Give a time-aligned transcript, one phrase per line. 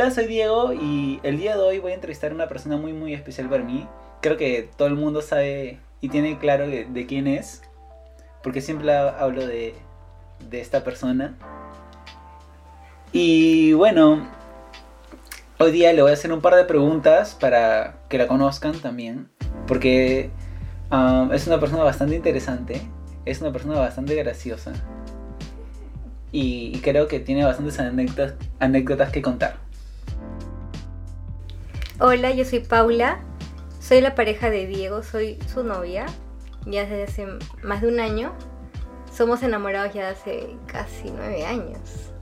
[0.00, 2.92] Hola, soy Diego y el día de hoy voy a entrevistar a una persona muy
[2.92, 3.84] muy especial para mí.
[4.22, 7.62] Creo que todo el mundo sabe y tiene claro de, quién es,
[8.44, 9.74] porque siempre hablo de,
[10.50, 11.34] de esta persona.
[13.10, 14.28] Y bueno,
[15.58, 19.28] hoy día le voy a hacer un par de preguntas para que la conozcan también,
[19.66, 20.30] porque
[20.92, 22.82] um, es una persona bastante interesante,
[23.24, 24.74] es una persona bastante graciosa
[26.30, 29.67] y, y creo que tiene bastantes anécdotas, anécdotas que contar.
[32.00, 33.18] Hola, yo soy Paula,
[33.80, 36.06] soy la pareja de Diego, soy su novia,
[36.64, 37.26] ya desde hace
[37.64, 38.34] más de un año.
[39.12, 42.12] Somos enamorados ya hace casi nueve años.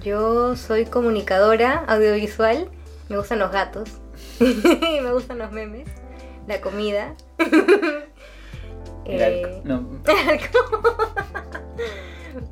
[0.00, 2.70] Yo soy comunicadora audiovisual,
[3.08, 3.90] me gustan los gatos,
[4.38, 5.88] me gustan los memes,
[6.46, 7.16] la comida.
[9.06, 9.80] El Eh, no,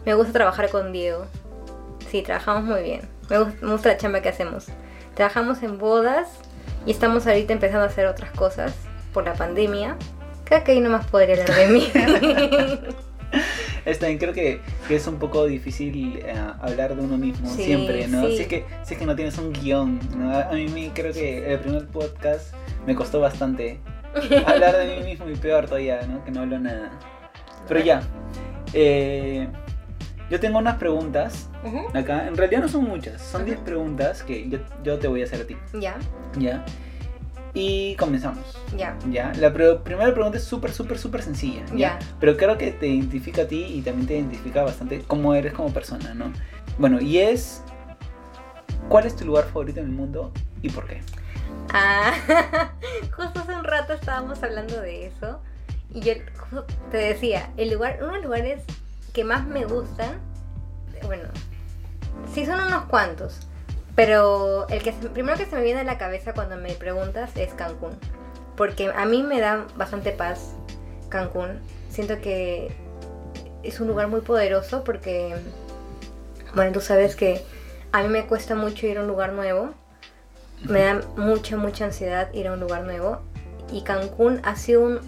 [0.05, 1.25] me gusta trabajar con Diego.
[2.11, 3.09] Sí, trabajamos muy bien.
[3.31, 4.67] Me gusta, me gusta la chamba que hacemos.
[5.15, 6.48] Trabajamos en bodas
[6.87, 8.75] y estamos ahorita empezando a hacer otras cosas
[9.13, 9.97] por la pandemia.
[10.45, 11.89] Creo que ahí nomás podría hablar de mí.
[13.85, 17.65] Está bien, creo que, que es un poco difícil eh, hablar de uno mismo Sí,
[17.65, 18.27] siempre, ¿no?
[18.27, 18.37] sí.
[18.37, 20.31] Si, es que, si es que no tienes un guion, ¿no?
[20.31, 22.55] A a mí me- creo que el primer podcast
[22.87, 23.81] me costó bastante
[24.47, 26.23] hablar de mí mismo y peor todavía, ¿no?
[26.25, 26.91] Que no hablo nada.
[27.67, 28.03] Pero ya,
[28.75, 29.49] eh,
[30.31, 31.49] yo tengo unas preguntas
[31.95, 33.51] acá, en realidad no son muchas, son Ujú.
[33.51, 35.97] 10 preguntas que yo, yo te voy a hacer a ti, Ya,
[36.39, 36.65] ¿ya?
[37.55, 38.59] Y comenzamos.
[38.77, 38.97] ya.
[39.11, 41.77] Ya, la pre- primera pregunta es súper, súper, súper sencilla, ¿ya?
[41.77, 41.99] Ya.
[42.21, 45.73] Pero creo que te identifica a ti y también te identifica bastante cómo eres como
[45.73, 46.33] persona, ¿no?
[46.79, 47.63] Bueno, y es,
[48.89, 50.31] ¿cuál es tu lugar favorito en el mundo
[50.63, 51.01] y por qué?
[51.73, 52.13] Ah,
[53.17, 55.41] justo hace un rato estábamos hablando de eso.
[55.93, 56.13] Y yo
[56.91, 58.63] te decía, el lugar, uno de los lugares
[59.25, 60.21] más me gustan,
[61.05, 61.29] bueno,
[62.33, 63.41] sí son unos cuantos.
[63.95, 67.53] Pero el que primero que se me viene a la cabeza cuando me preguntas es
[67.55, 67.99] Cancún.
[68.57, 70.53] Porque a mí me da bastante paz
[71.09, 71.61] Cancún.
[71.91, 72.71] Siento que
[73.65, 75.35] es un lugar muy poderoso porque,
[76.55, 77.43] bueno, tú sabes que
[77.91, 79.71] a mí me cuesta mucho ir a un lugar nuevo.
[80.63, 83.21] Me da mucha, mucha ansiedad ir a un lugar nuevo.
[83.73, 85.01] Y Cancún ha sido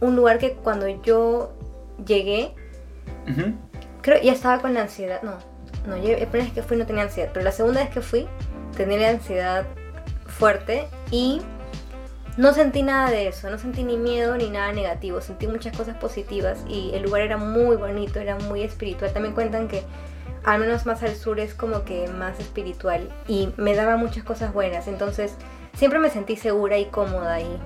[0.00, 1.54] un lugar que cuando yo
[2.04, 2.54] llegué,
[3.28, 3.54] Ujú.
[4.02, 5.22] creo ya estaba con la ansiedad.
[5.22, 5.38] No,
[5.86, 7.30] no, yo, la primera vez que fui no tenía ansiedad.
[7.32, 8.28] Pero la segunda vez que fui
[8.76, 9.66] tenía ansiedad
[10.26, 11.42] fuerte y
[12.36, 13.50] no sentí nada de eso.
[13.50, 15.20] No sentí ni miedo ni nada negativo.
[15.20, 19.12] Sentí muchas cosas positivas y el lugar era muy bonito, era muy espiritual.
[19.12, 19.82] También cuentan que
[20.44, 24.52] al menos más al sur es como que más espiritual y me daba muchas cosas
[24.52, 24.86] buenas.
[24.86, 25.34] Entonces
[25.74, 27.58] siempre me sentí segura y cómoda ahí.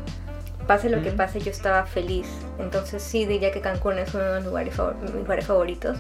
[0.67, 2.29] Pase lo que pase, yo estaba feliz.
[2.59, 5.99] Entonces sí diría que Cancún es uno de los lugares, favor- mis lugares favoritos.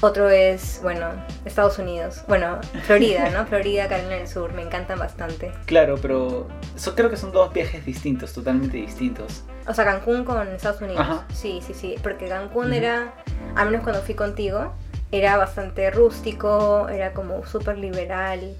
[0.00, 1.06] Otro es, bueno,
[1.44, 2.22] Estados Unidos.
[2.26, 3.46] Bueno, Florida, ¿no?
[3.46, 5.52] Florida, Carolina del Sur, me encantan bastante.
[5.66, 9.44] Claro, pero eso creo que son dos viajes distintos, totalmente distintos.
[9.68, 11.00] O sea, Cancún con Estados Unidos.
[11.02, 11.24] Ajá.
[11.32, 11.94] Sí, sí, sí.
[12.02, 12.74] Porque Cancún Ujú.
[12.74, 13.14] era,
[13.54, 14.72] al menos cuando fui contigo,
[15.12, 18.56] era bastante rústico, era como súper liberal,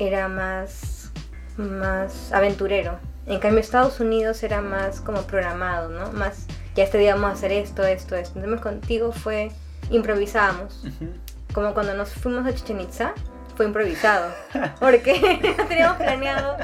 [0.00, 1.12] era más,
[1.56, 2.98] más aventurero.
[3.28, 6.12] En cambio, Estados Unidos era más como programado, ¿no?
[6.12, 8.38] Más, ya este día vamos a hacer esto, esto, esto.
[8.38, 9.50] Entonces contigo fue,
[9.90, 10.84] improvisábamos.
[11.52, 13.12] Como cuando nos fuimos a Chichen Itza,
[13.56, 14.32] fue improvisado.
[14.80, 15.18] Porque
[15.58, 16.56] no teníamos planeado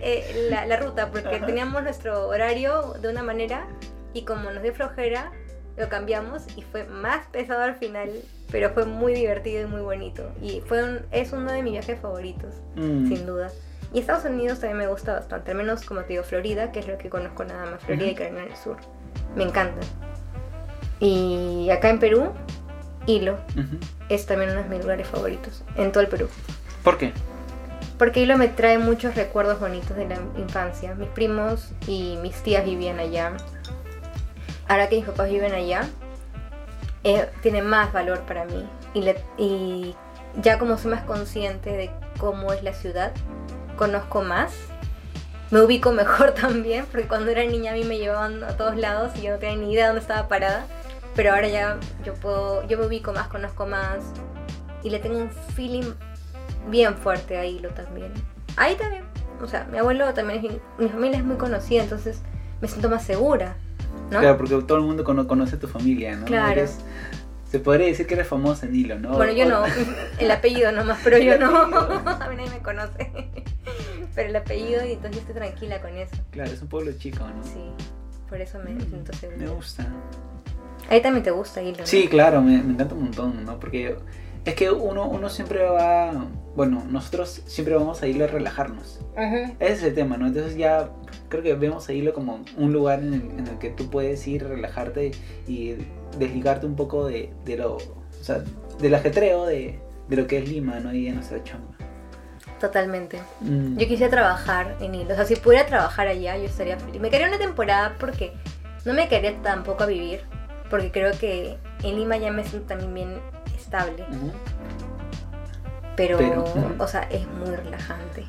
[0.00, 3.66] eh, la, la ruta, porque teníamos nuestro horario de una manera
[4.12, 5.30] y como nos dio flojera,
[5.76, 8.10] lo cambiamos y fue más pesado al final,
[8.50, 10.30] pero fue muy divertido y muy bonito.
[10.40, 13.08] Y fue un- es uno de mis viajes favoritos, Mm.
[13.08, 13.50] sin duda.
[13.94, 16.88] Y Estados Unidos también me gusta bastante, al menos como te digo, Florida, que es
[16.88, 18.14] lo que conozco nada más, Florida y.
[18.14, 18.76] Carolina del Sur.
[19.36, 19.80] Me encanta.
[21.00, 22.32] Y acá en Perú,
[23.06, 23.78] Hilo Ujú.
[24.08, 26.28] es también uno de mis lugares favoritos en todo el Perú.
[26.82, 27.12] ¿Por qué?
[27.98, 30.94] Porque Hilo me trae muchos recuerdos bonitos de la infancia.
[30.94, 33.32] Mis primos y mis tías vivían allá.
[34.66, 35.82] Ahora que mis papás viven allá,
[37.04, 38.68] eh, tiene más valor para mí.
[38.94, 39.94] Y, le- y
[40.42, 43.12] ya como soy más consciente de cómo es la ciudad,
[43.76, 44.52] conozco más.
[45.50, 49.12] Me ubico mejor también, porque cuando era niña a mí me llevaban a todos lados
[49.16, 50.66] y yo no tenía ni idea de dónde estaba parada.
[51.14, 53.98] Pero ahora ya yo puedo, yo me ubico más, conozco más
[54.82, 55.92] y le tengo un feeling
[56.68, 58.12] bien fuerte a Hilo también.
[58.56, 59.04] Ahí también,
[59.40, 62.20] o sea, mi abuelo también es, mi familia es muy conocida, entonces
[62.60, 63.56] me siento más segura,
[64.10, 64.18] ¿no?
[64.20, 66.24] Claro, porque todo el mundo cono- conoce tu familia, ¿no?
[66.24, 66.52] Claro.
[66.52, 66.80] Eres-
[67.48, 69.10] se podría decir que eres famosa en hilo, ¿no?
[69.10, 69.62] Bueno, yo no,
[70.18, 71.46] el apellido nomás, pero yo no,
[72.20, 73.12] a mí nadie me conoce.
[74.14, 76.16] Pero el apellido, y entonces yo estoy tranquila con eso.
[76.30, 77.42] Claro, es un pueblo chico, ¿no?
[77.44, 77.70] Sí,
[78.28, 79.38] por eso me Mm, siento segura.
[79.38, 79.86] Me gusta.
[80.90, 81.86] Ahí también te gusta Hilo, ¿no?
[81.86, 83.58] Sí, claro, me, me encanta un montón, ¿no?
[83.58, 83.96] Porque
[84.44, 89.00] Es que uno, uno siempre va, bueno, nosotros siempre vamos a irlo a relajarnos.
[89.16, 89.54] Ujú.
[89.58, 90.26] Ese es el tema, ¿no?
[90.26, 90.90] Entonces ya
[91.30, 94.26] creo que vemos a irlo como un lugar en el, en el que tú puedes
[94.28, 95.12] ir, relajarte
[95.48, 95.76] y
[96.18, 97.80] desligarte un poco de, de lo, o
[98.20, 98.44] sea,
[98.78, 100.92] del ajetreo de, de lo que es Lima, ¿no?
[100.92, 101.73] Y de nuestra chamba.
[102.60, 103.20] Totalmente.
[103.40, 103.76] Mm.
[103.76, 105.12] Yo quisiera trabajar en Hilo.
[105.12, 107.00] O sea, si pudiera trabajar allá, yo estaría feliz.
[107.00, 108.32] Me quedaría una temporada porque
[108.84, 110.22] no me quedaría tampoco a vivir.
[110.70, 113.20] Porque creo que en Lima ya me siento también bien
[113.56, 114.06] estable.
[115.96, 116.74] Pero, Pero, ujú.
[116.78, 118.24] o sea, es muy relajante.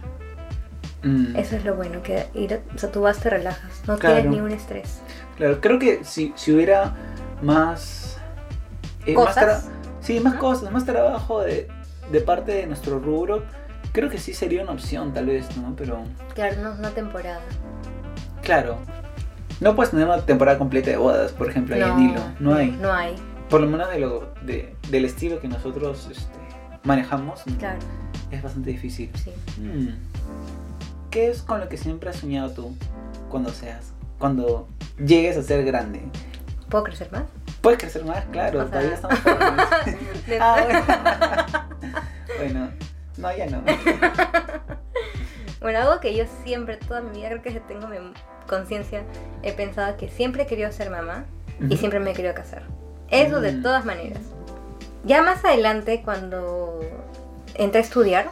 [1.03, 1.35] Mm.
[1.35, 3.81] Eso es lo bueno, que ir a- o sea, tú vas, te relajas.
[3.87, 4.15] No Claro.
[4.15, 5.01] tienes ni un estrés.
[5.37, 6.95] Claro, creo que si, si hubiera
[7.41, 8.17] más...
[9.05, 9.65] eh, más Cosas.
[9.65, 10.39] tra- sí, más Ajá.
[10.41, 11.67] cosas, más trabajo de,
[12.11, 13.43] de parte de nuestro rubro,
[13.95, 15.73] creo que sí sería una opción tal vez, ¿no?
[15.75, 16.03] Pero
[16.33, 17.39] Claro, no una temporada.
[18.43, 18.77] claro,
[19.61, 22.21] no puedes tener una temporada completa de bodas, por ejemplo, ahí en Hilo.
[22.41, 22.71] No hay.
[22.71, 23.15] No hay,
[23.49, 26.37] Por lo menos de lo, de- del estilo que nosotros este,
[26.83, 27.79] manejamos, claro,
[28.31, 29.09] es bastante difícil.
[29.15, 29.31] sí.
[29.61, 29.89] Mm.
[31.09, 32.75] ¿Qué es con lo que siempre has soñado tú
[33.29, 34.67] cuando seas, cuando
[34.97, 36.01] llegues a ser grande?
[36.69, 37.23] ¿Puedo crecer más?
[37.61, 39.65] Puedes crecer más, claro, O sea- todavía estamos jóvenes.
[40.41, 40.83] Ah, bueno.
[42.37, 42.69] bueno,
[43.17, 43.61] no, ya no.
[45.61, 48.13] Bueno, algo que yo siempre, toda mi vida, creo que tengo mem-
[48.47, 49.01] conciencia,
[49.41, 51.25] he pensado que siempre he querido ser mamá
[51.69, 52.63] y siempre me he querido casar.
[53.09, 53.63] Eso de Mm.
[53.63, 54.19] todas maneras.
[55.05, 56.81] Ya más adelante, cuando
[57.55, 58.27] entré a estudiar,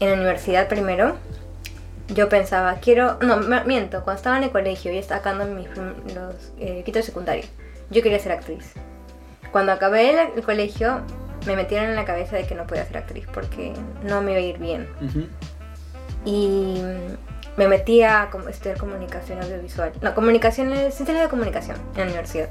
[0.00, 1.16] en la universidad primero,
[2.08, 6.52] yo pensaba, quiero, no, miento, cuando estaba en el colegio y estaba sacando mis los
[6.58, 7.44] eh, quinto de secundaria,
[7.90, 8.72] yo quería ser actriz.
[9.52, 11.02] Cuando acabé el, el colegio,
[11.46, 13.72] me metieron en la cabeza de que no podía ser actriz porque
[14.02, 15.26] no me iba a ir bien Ujú.
[16.24, 16.82] y
[17.56, 19.92] me metí a estudiar comunicación audiovisual.
[20.02, 22.50] No, comunicaciones, ciencias de comunicación en la universidad.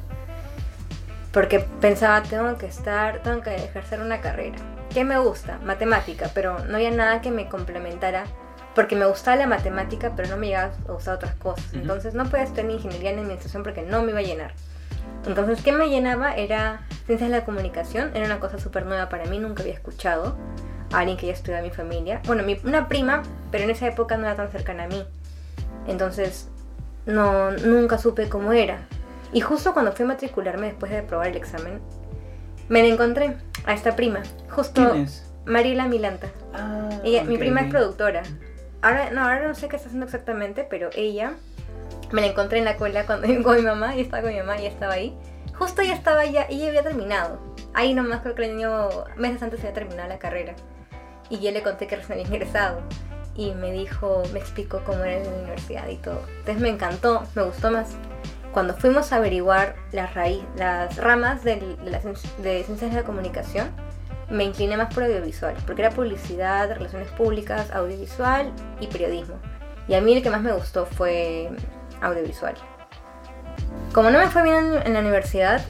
[1.31, 4.55] Porque pensaba, tengo que estar, tengo que ejercer una carrera.
[4.93, 5.59] ¿Qué me gusta?
[5.63, 8.23] Matemática, pero no había nada que me complementara.
[8.73, 11.65] Porque me gustaba la matemática, pero no me llegaba a gustar otras cosas.
[11.67, 11.79] Ujú.
[11.79, 14.53] Entonces no podía estudiar ni ingeniería ni administración porque no me iba a llenar.
[15.25, 16.35] Entonces, ¿qué me llenaba?
[16.35, 18.11] Era ciencias de la comunicación.
[18.15, 20.37] Era una cosa súper nueva para mí, nunca había escuchado
[20.93, 22.21] a alguien que ya estudiaba en mi familia.
[22.25, 25.03] Bueno, mi- una prima, pero en esa época no era tan cercana a mí.
[25.87, 26.49] Entonces,
[27.05, 28.79] no, nunca supe cómo era.
[29.33, 31.81] Y justo cuando fui a matricularme después de aprobar el examen,
[32.69, 34.21] me la encontré a esta prima.
[34.49, 35.25] Justo ¿Quién es?
[35.45, 36.27] Mariela Milanta.
[36.53, 38.23] Ah, Ella, mi prima es productora.
[38.81, 41.33] Ahora no, ahora no sé qué está haciendo exactamente, pero ella
[42.11, 44.59] me la encontré en la cola cuando con mi mamá, y estaba con mi mamá
[44.59, 45.17] y estaba ahí.
[45.57, 47.39] Justo ella estaba ya, ella había terminado.
[47.73, 48.55] Ahí nomás creo que el
[49.15, 50.55] meses antes había terminado la carrera.
[51.29, 52.81] Y yo le conté que recién había ingresado.
[53.35, 56.21] Y me dijo, me explicó cómo era la universidad y todo.
[56.39, 57.95] Entonces me encantó, me gustó más.
[58.53, 63.69] Cuando fuimos a averiguar las raíz, las ramas de, las de ciencias de la comunicación,
[64.29, 69.35] me incliné más por audiovisual, porque era publicidad, relaciones públicas, audiovisual y periodismo.
[69.87, 71.49] Y a mí el que más me gustó fue
[72.01, 72.55] audiovisual.
[73.93, 75.63] Como no me fue bien en, la universidad,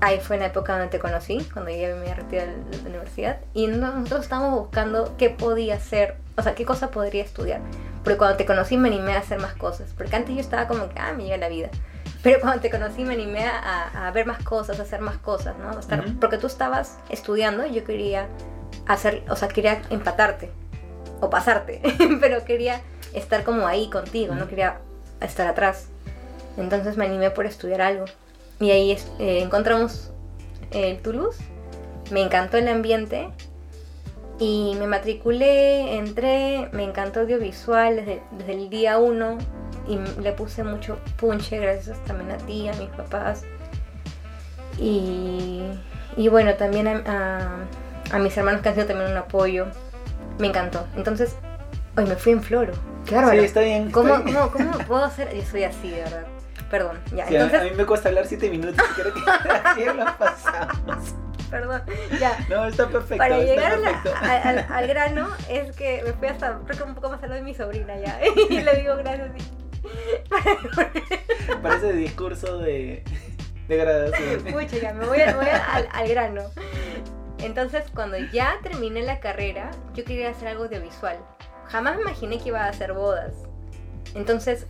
[0.00, 3.40] ahí fue en la época donde te conocí, cuando ya me retiré de la universidad,
[3.52, 7.60] y nosotros estábamos buscando qué podía hacer, o sea, qué cosa podría estudiar.
[8.04, 10.88] Porque cuando te conocí me animé a hacer más cosas, porque antes yo estaba como
[10.88, 11.68] que, ah, me llega la vida.
[12.22, 15.56] Pero cuando te conocí me animé a, a ver más cosas, a hacer más cosas,
[15.58, 15.70] ¿no?
[15.70, 16.04] A estar.
[16.20, 18.28] Porque tú estabas estudiando y yo quería
[18.86, 20.50] hacer, o sea, quería empatarte
[21.20, 21.82] o pasarte,
[22.20, 22.80] pero quería
[23.14, 24.80] estar como ahí contigo, no quería
[25.20, 25.88] estar atrás.
[26.56, 28.04] Entonces me animé por estudiar algo.
[28.60, 30.10] Y ahí eh, encontramos
[30.72, 31.38] el Toulouse,
[32.10, 33.28] me encantó el ambiente
[34.38, 39.38] y me matriculé, entré, me encantó audiovisual desde, desde el día uno
[39.88, 43.42] y le puse mucho punche gracias también a ti, a mis papás.
[44.78, 45.62] Y,
[46.16, 47.66] y bueno, también a-
[48.12, 49.66] a mis hermanos que han sido también un apoyo.
[50.38, 50.86] Me encantó.
[50.96, 51.36] Entonces,
[51.96, 52.72] hoy me fui en floro.
[53.10, 53.38] Bárbaro.
[53.38, 53.90] Sí, está bien.
[53.90, 54.36] ¿Cómo, está bien.
[54.36, 55.34] cómo, ¿Cómo puedo hacer?
[55.34, 56.26] Yo soy así, de verdad.
[56.70, 57.26] Perdón, ya.
[57.26, 59.20] Sí, a- a, Entonces, mí me cuesta hablar 7 minutos y creo que
[59.64, 61.14] así lo pasamos.
[61.50, 61.82] perdón,
[62.20, 62.38] ya.
[62.48, 63.16] No, está perfecto.
[63.16, 66.94] Para está llegar la- al, al grano es que me fui hasta, creo que un
[66.94, 68.20] poco más a lo de mi sobrina ya.
[68.50, 69.30] Y le digo gracias.
[71.62, 73.02] Parece discurso de,
[73.68, 74.42] de graduación.
[74.44, 76.42] Pucha, ya, me voy, a- me voy a- al, al grano.
[77.38, 81.16] Entonces, cuando ya terminé la carrera, yo quería hacer algo audiovisual.
[81.70, 83.32] Jamás me imaginé que iba a hacer bodas.
[84.14, 84.66] Entonces,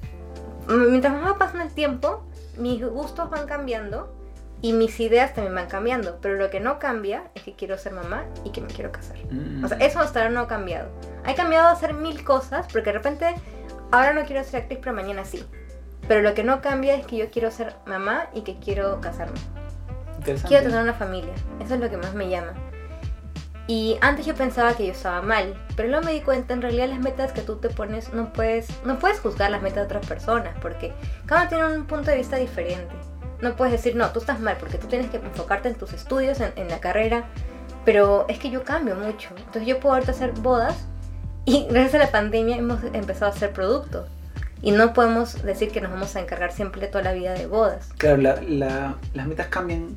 [0.68, 2.22] mientras más va pasando el tiempo,
[2.58, 4.14] mis gustos van cambiando
[4.62, 6.18] y mis ideas también van cambiando.
[6.20, 9.16] Pero lo que no cambia es que quiero ser mamá y que me quiero casar.
[9.30, 9.64] Mm.
[9.64, 10.90] O sea, eso hasta ahora no ha cambiado.
[11.24, 13.34] Ha cambiado a hacer mil cosas porque de repente
[13.90, 15.44] ahora no quiero ser actriz, pero mañana sí.
[16.06, 19.38] Pero lo que no cambia es que yo quiero ser mamá y que quiero casarme.
[20.22, 21.32] Quiero tener una familia.
[21.64, 22.52] Eso es lo que más me llama.
[23.70, 26.88] Y antes yo pensaba que yo estaba mal, pero luego me di cuenta, en realidad
[26.88, 30.06] las metas que tú te pones no puedes, no puedes juzgar las metas de otras
[30.06, 30.92] personas, porque
[31.24, 32.92] cada uno tiene un punto de vista diferente.
[33.40, 36.40] No puedes decir, no, tú estás mal, porque tú tienes que enfocarte en tus estudios,
[36.40, 37.26] en, en la carrera,
[37.84, 39.28] pero es que yo cambio mucho.
[39.36, 40.76] Entonces yo puedo ahorita hacer bodas
[41.44, 44.08] y gracias a la pandemia hemos empezado a hacer productos.
[44.62, 47.88] Y no podemos decir que nos vamos a encargar siempre toda la vida de bodas.
[47.98, 49.96] Claro, la- la- las metas cambian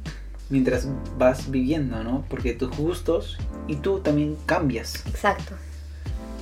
[0.49, 2.25] mientras vas viviendo, ¿no?
[2.29, 5.05] Porque tus gustos y tú también cambias.
[5.07, 5.55] Exacto.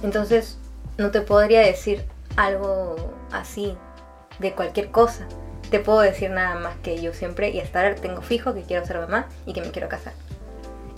[0.04, 0.58] Entonces,
[0.98, 2.04] no te podría decir
[2.36, 3.76] algo así
[4.40, 5.28] de cualquier cosa.
[5.70, 8.86] Te puedo decir nada más que yo siempre y hasta ahora tengo fijo que quiero
[8.86, 10.14] ser mamá y que me quiero casar.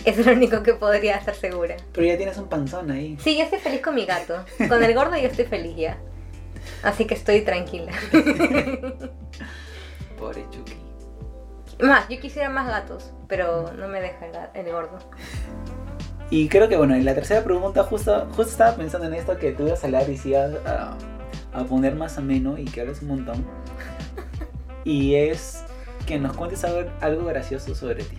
[0.04, 1.76] Eso es lo único que podría estar segura.
[1.92, 3.16] Pero ya tienes un panzón ahí.
[3.22, 4.44] Sí, yo estoy feliz con mi gato.
[4.68, 5.98] Con el gordo yo estoy feliz ya.
[6.82, 7.92] Así que estoy tranquila.
[10.18, 10.76] Pobre Chucky.
[11.84, 14.98] Más, yo quisiera más gatos, pero no me deja el, gordo.
[16.30, 19.52] Y creo que bueno, en la tercera pregunta justo, justo estaba pensando en esto que
[19.52, 20.96] tú ibas a hablar y si ibas a,
[21.52, 23.46] a poner más ameno y que hables un montón.
[24.86, 25.64] Y es
[26.06, 28.18] que nos cuentes algo, algo gracioso sobre ti.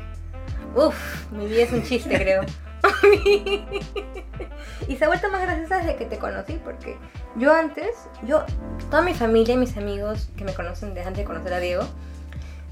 [0.76, 2.44] Uf, mi vida es un chiste, creo.
[4.88, 6.98] y se ha vuelto más graciosa desde que te conocí, porque
[7.36, 8.44] yo antes, yo,
[8.90, 11.84] toda mi familia y mis amigos que me conocen desde antes de conocer a Diego,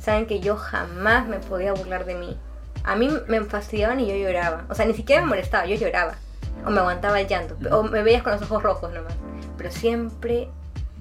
[0.04, 2.38] saben que yo jamás me podía burlar de mí.
[2.84, 4.66] A mí me fastidiaban y yo lloraba.
[4.70, 6.16] O sea, ni siquiera me molestaba, yo lloraba.
[6.66, 7.56] O me aguantaba el llanto.
[7.72, 9.14] O me veías con los ojos rojos nomás.
[9.58, 10.50] Pero siempre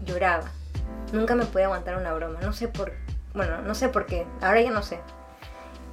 [0.04, 0.44] lloraba.
[1.12, 2.38] Nunca me podía aguantar una broma.
[2.42, 2.92] No sé por...
[3.35, 4.25] Bueno, no sé por qué.
[4.40, 5.00] Ahora ya no sé.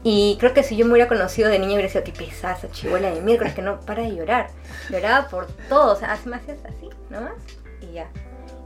[0.03, 2.67] Y creo que si yo me hubiera conocido de niña hubiera sido que pesada esa
[2.67, 4.49] de miércoles que no para de llorar.
[4.89, 7.33] Lloraba por todo, o sea, me hacías así, nomás,
[7.81, 8.07] y ya.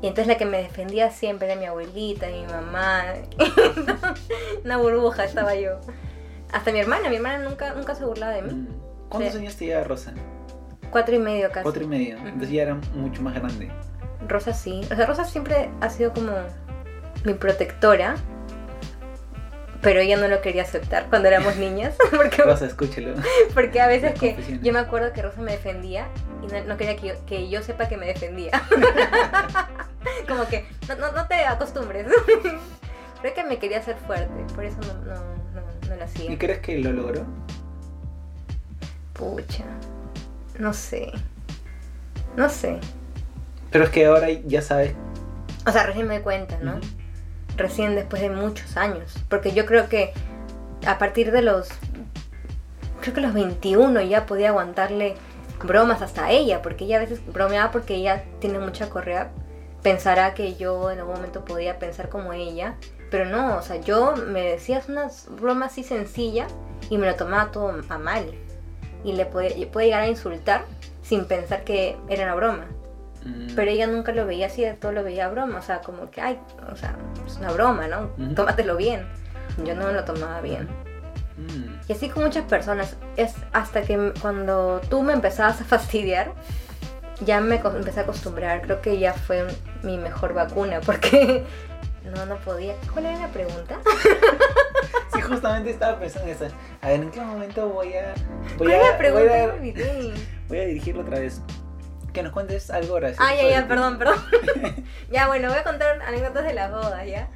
[0.03, 3.05] Y entonces la que me defendía siempre era mi abuelita, mi mamá.
[4.65, 5.79] Una burbuja estaba yo.
[6.51, 8.67] Hasta mi hermana, mi hermana nunca, nunca se burlaba de mí.
[9.07, 9.39] ¿Cuántos Sí.
[9.39, 10.13] años te lleva Rosa?
[10.91, 11.63] Cuatro y medio casi.
[11.63, 12.17] Cuatro y medio.
[12.17, 13.71] Entonces ya era mucho más grande.
[14.27, 14.81] Rosa sí.
[14.91, 16.33] O sea, Rosa siempre ha sido como
[17.23, 18.15] mi protectora.
[19.81, 21.95] Pero ella no lo quería aceptar cuando éramos niñas.
[22.11, 23.13] Porque Rosa, escúchalo.
[23.53, 26.07] Porque a veces que yo me acuerdo que Rosa me defendía
[26.43, 28.51] y no, no quería que yo, que yo sepa que me defendía.
[30.27, 32.07] Como que no, no, no te acostumbres.
[33.21, 35.15] Creo que me quería hacer fuerte, por eso no, no,
[35.89, 36.37] lo ¿Y hacía.
[36.37, 37.25] crees que lo logró?
[39.13, 39.63] Pucha,
[40.59, 41.11] no sé.
[42.35, 42.79] No sé.
[43.71, 44.93] Pero es que ahora ya sabes.
[45.65, 46.79] O sea, recién me doy cuenta, ¿no?
[47.55, 49.13] Recién después de muchos años.
[49.29, 50.11] Porque yo creo que
[50.85, 51.69] a partir de los.
[53.01, 55.15] Creo que los 21 ya podía aguantarle
[55.63, 56.61] bromas hasta ella.
[56.61, 59.31] Porque ella a veces bromeaba porque ella tiene mucha correa.
[59.81, 62.75] Pensará que yo en algún momento podía pensar como ella.
[63.11, 66.51] Pero no, o sea, yo me decías unas bromas así sencillas
[66.89, 68.25] y me lo tomaba todo a mal.
[69.03, 70.65] Y le puede, puede llegar a insultar
[71.01, 72.65] sin pensar que era una broma.
[73.25, 73.55] Mm.
[73.55, 75.59] Pero ella nunca lo veía así, de todo lo veía broma.
[75.59, 76.39] O sea, como que, ay,
[76.71, 78.09] o sea, es una broma, ¿no?
[78.17, 78.33] Ujú.
[78.35, 79.05] Tómatelo bien.
[79.63, 80.67] Yo no me lo tomaba bien.
[81.37, 81.72] Mm.
[81.87, 82.95] Y así con muchas personas.
[83.17, 86.31] Es hasta que cuando tú me empezabas a fastidiar,
[87.21, 88.61] ya me empecé a acostumbrar.
[88.61, 89.45] Creo que ya fue
[89.83, 91.43] mi mejor vacuna porque
[92.15, 92.75] no, no podía.
[92.91, 93.79] ¿Cuál era la pregunta?
[95.13, 96.47] Sí, justamente estaba pensando en eso.
[96.81, 98.15] A ver, ¿en qué momento voy a.
[98.57, 99.29] Voy ¿Cuál era a, la pregunta?
[99.29, 100.13] voy a, olvidé.
[100.47, 101.39] voy a dirigirlo otra vez.
[102.13, 103.23] Que nos cuentes algo gracioso.
[103.23, 104.17] Ah, ya, ya, perdón, perdón.
[105.11, 107.29] ya, bueno, voy a contar anécdotas de las bodas, ¿ya?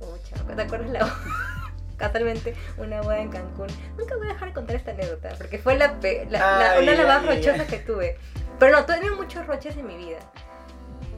[0.00, 0.18] Uy,
[0.56, 1.55] ¿te acuerdas la boda?
[1.96, 3.68] Casualmente, una boda en Cancún.
[3.96, 5.96] Nunca voy a dejar de contar esta anécdota, porque fue la,
[6.28, 8.18] la- una de las más rochosas que tuve.
[8.58, 10.18] Pero no, tuve muchos roches en mi vida.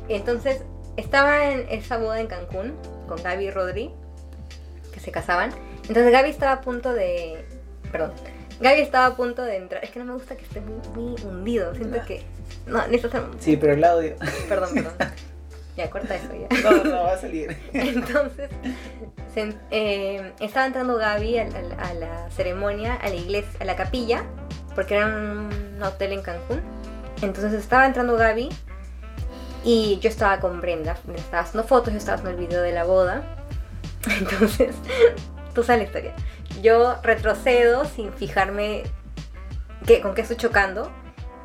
[0.09, 0.63] Entonces,
[0.97, 2.75] estaba en esa boda en Cancún
[3.09, 3.91] con Gaby y Rodri,
[4.93, 5.51] que se casaban.
[5.89, 7.45] Entonces, Gaby estaba a punto de.
[7.93, 8.13] Perdón.
[8.61, 9.85] Gaby estaba a punto de entrar.
[9.85, 11.75] Es que no me gusta que esté muy, muy hundido.
[11.75, 12.23] Siento que.
[12.67, 13.23] No, necesito hacer.
[13.39, 14.15] Sí, pero el audio.
[14.49, 14.93] Perdón, perdón.
[15.79, 16.49] Ya, corta eso ya.
[16.71, 17.57] No, no va a salir.
[17.73, 18.51] Entonces,
[19.33, 23.77] se- eh, estaba entrando Gaby a, a- a la ceremonia, a la iglesia, a la
[23.77, 24.25] capilla,
[24.75, 26.61] porque era un hotel en Cancún.
[27.23, 28.49] Entonces estaba entrando Gaby
[29.65, 32.73] y yo estaba con Brenda, me estaba haciendo fotos, yo estaba haciendo el video de
[32.73, 33.37] la boda.
[34.19, 34.75] Entonces,
[35.55, 36.15] tú sabes la historia.
[36.61, 38.83] Yo retrocedo sin fijarme
[39.87, 40.91] que, con qué estoy chocando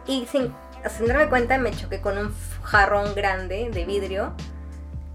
[0.08, 0.52] y sin,
[0.90, 4.34] sin darme cuenta me choqué con un jarrón grande de vidrio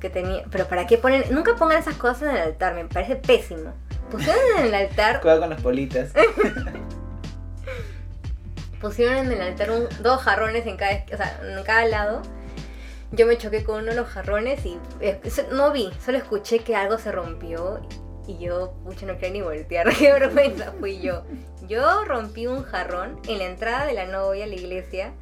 [0.01, 0.45] que tenía.
[0.51, 1.25] Pero ¿para qué ponen?
[1.31, 3.73] Nunca pongan esas cosas en el altar, me parece pésimo.
[4.11, 6.13] Pusieron en el altar, Cuidado con las politas.
[8.81, 12.23] pusieron en el altar un- dos jarrones en cada, o sea, en cada lado.
[13.11, 15.19] Yo me choqué con uno de los jarrones y eh,
[15.53, 17.81] no vi, solo escuché que algo se rompió
[18.27, 21.25] Y yo, pucha, no quería ni voltear, qué vergüenza, fui yo.
[21.67, 25.13] Yo rompí un jarrón en la entrada de la novia a la iglesia.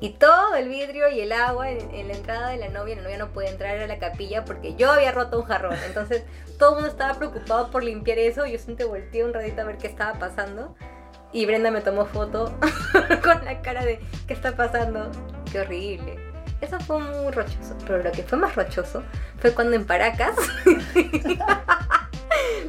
[0.00, 3.18] Y todo el vidrio y el agua en, la entrada de la novia, la novia
[3.18, 5.76] no puede entrar a la capilla porque yo había roto un jarrón.
[5.86, 6.24] Entonces
[6.58, 8.46] todo el mundo estaba preocupado por limpiar eso.
[8.46, 10.74] Yo siempre volteé un ratito a ver qué estaba pasando.
[11.32, 12.56] Y Brenda me tomó foto
[13.22, 15.10] con la cara de ¿qué está pasando?
[15.50, 16.16] Qué horrible.
[16.60, 17.76] Eso fue muy rochoso.
[17.86, 19.02] Pero lo que fue más rochoso
[19.38, 20.36] fue cuando en Paracas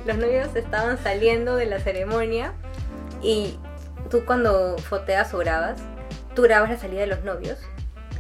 [0.05, 2.53] los novios estaban saliendo de la ceremonia
[3.22, 3.58] y
[4.10, 5.82] tú cuando foteas o grabas,
[6.36, 7.58] tú grabas la salida de los novios,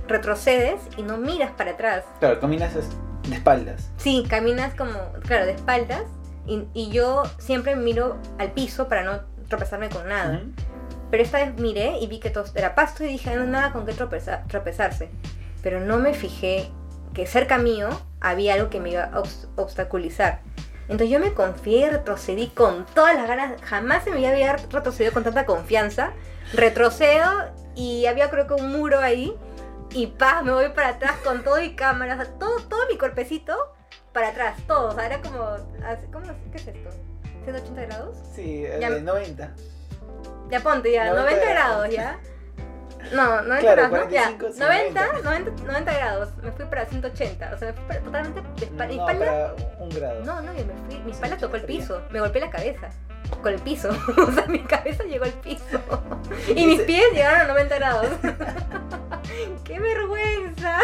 [0.07, 2.03] retrocedes y no miras para atrás.
[2.19, 3.89] Claro, caminas de espaldas.
[3.97, 4.93] Sí, caminas como,
[5.25, 6.03] claro, de espaldas
[6.45, 10.37] y, y yo siempre miro al piso para no tropezarme con nada.
[10.37, 10.51] Ujú.
[11.11, 13.71] Pero esta vez miré y vi que todo era pasto y dije, no hay nada
[13.71, 15.09] con qué tropeza- tropezarse.
[15.61, 16.69] Pero no me fijé
[17.13, 17.89] que cerca mío
[18.21, 20.41] había algo que me iba a obs- obstaculizar.
[20.83, 23.59] Entonces yo me confié y retrocedí con todas las ganas.
[23.63, 26.11] Jamás se me había retrocedido con tanta confianza.
[26.53, 27.31] Retrocedo
[27.75, 29.35] y había creo que un muro ahí.
[29.91, 32.19] Y pa, me voy para atrás con todo y cámaras.
[32.19, 33.55] o sea, todo, todo mi cuerpecito
[34.13, 34.57] para atrás.
[34.67, 34.89] Todo.
[34.89, 35.39] O sea, era como...
[36.11, 36.89] ¿cómo, ¿Qué es esto?
[37.45, 38.17] ¿180 grados?
[38.35, 39.53] Sí, Ya- de 90.
[40.49, 41.75] Ya ponte, ya, 90 90, grados.
[41.89, 42.19] grados, ya.
[43.13, 44.09] No, 90 Claro, grados, ¿no?
[44.11, 46.29] Ya, 45, sí, 90, 90, 90 grados.
[46.43, 47.51] Me fui para 180.
[47.53, 49.25] O sea, me fui para- totalmente de No, espalda.
[49.25, 50.23] para un grado.
[50.23, 50.99] No, no, yo me fui.
[51.05, 52.01] Mi espalda tocó el piso.
[52.11, 52.89] Me golpeé la cabeza.
[53.41, 53.89] Con el piso.
[54.17, 55.81] O sea, mi cabeza llegó al piso.
[56.55, 58.07] Y mis pies llegaron a 90 grados.
[59.63, 60.79] ¡Qué vergüenza!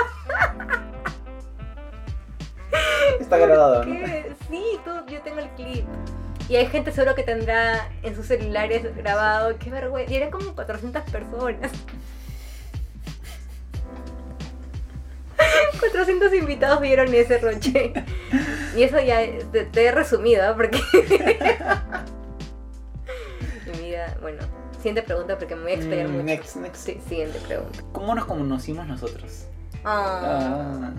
[3.20, 3.96] Está grabado, ¿no?
[4.50, 5.86] Sí, tú, yo tengo el clip.
[6.50, 9.58] Y hay gente seguro que tendrá en sus celulares grabado.
[9.58, 10.12] Qué vergüenza.
[10.12, 11.72] Y eran como 400 personas.
[15.80, 17.94] 400 invitados vieron ese roche.
[18.76, 19.20] Y eso ya
[19.52, 20.80] te, te he resumido, porque.
[23.66, 24.40] Mi vida, bueno.
[24.78, 26.24] Siguiente pregunta porque me voy a explayar Mm, mucho.
[26.24, 26.86] Next, next.
[26.86, 27.80] Sí, siguiente pregunta.
[27.92, 29.46] ¿Cómo nos conocimos nosotros?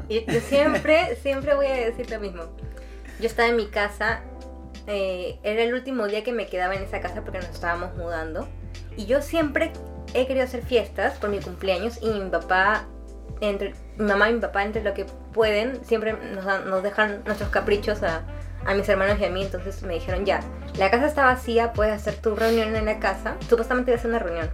[0.08, 2.44] Y yo siempre, siempre voy a decir lo mismo.
[3.20, 4.20] Yo estaba en mi casa,
[4.86, 8.48] eh, era el último día que me quedaba en esa casa porque nos estábamos mudando.
[8.96, 9.72] Y yo siempre
[10.14, 12.84] he querido hacer fiestas por mi cumpleaños y mi papá,
[13.40, 17.22] entre, mi mamá y mi papá, entre lo que pueden, siempre nos, dan- nos dejan
[17.24, 18.22] nuestros caprichos a,
[18.66, 19.42] a mis hermanos y a mí.
[19.42, 20.40] Entonces me dijeron, ya,
[20.76, 23.36] la casa está vacía, puedes hacer tu reunión en la casa.
[23.48, 24.50] Supuestamente iba a ser una reunión.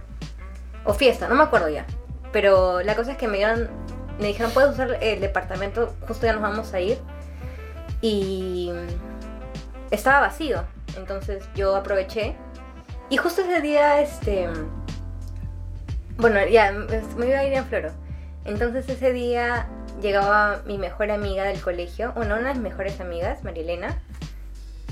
[0.85, 1.85] O fiesta, no me acuerdo ya.
[2.31, 3.67] Pero la cosa es que me dieron
[4.19, 6.97] me dijeron, puedes usar el departamento, justo ya nos vamos a ir.
[8.01, 8.71] Y
[9.91, 10.63] estaba vacío.
[10.97, 12.35] Entonces yo aproveché.
[13.09, 14.49] Y justo ese día, este...
[16.17, 16.71] Bueno, ya,
[17.17, 17.91] me iba a ir en Floro.
[18.45, 19.67] Entonces ese día
[20.01, 24.01] llegaba mi mejor amiga del colegio, bueno, una de mis mejores amigas, Marilena,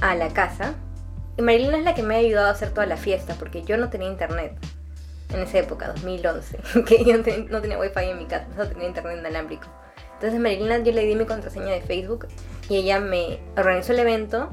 [0.01, 0.73] a la casa.
[1.37, 3.77] Y Marilena es la que me ha ayudado a hacer toda la fiesta, porque yo
[3.77, 4.57] no tenía internet
[5.33, 8.67] en esa época, 2011, que yo no, ten- no tenía wifi en mi casa, no
[8.67, 9.67] tenía internet inalámbrico.
[10.13, 12.27] Entonces Marilena yo le di mi contraseña de Facebook
[12.69, 14.49] y ella me organizó el evento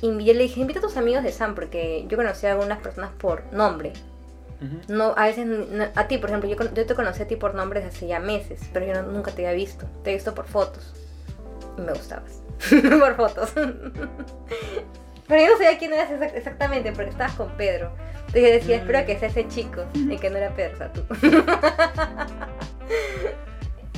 [0.00, 2.78] y yo le dije, invita a tus amigos de Sam porque yo conocí a algunas
[2.80, 3.92] personas por nombre.
[4.86, 7.54] No, a veces, no- a ti por ejemplo, yo, yo te conocí a ti por
[7.54, 10.34] nombre desde hace ya meses, pero yo no- nunca te había visto, te he visto
[10.36, 10.92] por fotos
[11.76, 12.42] y me gustabas,
[13.00, 13.52] por fotos.
[15.28, 17.92] Pero yo no sabía quién eras exac- exactamente porque estabas con Pedro.
[18.34, 18.80] Entonces yo decía, Mm.
[18.80, 21.02] espero que sea ese chico, y que no era Pedro, o sea, tú.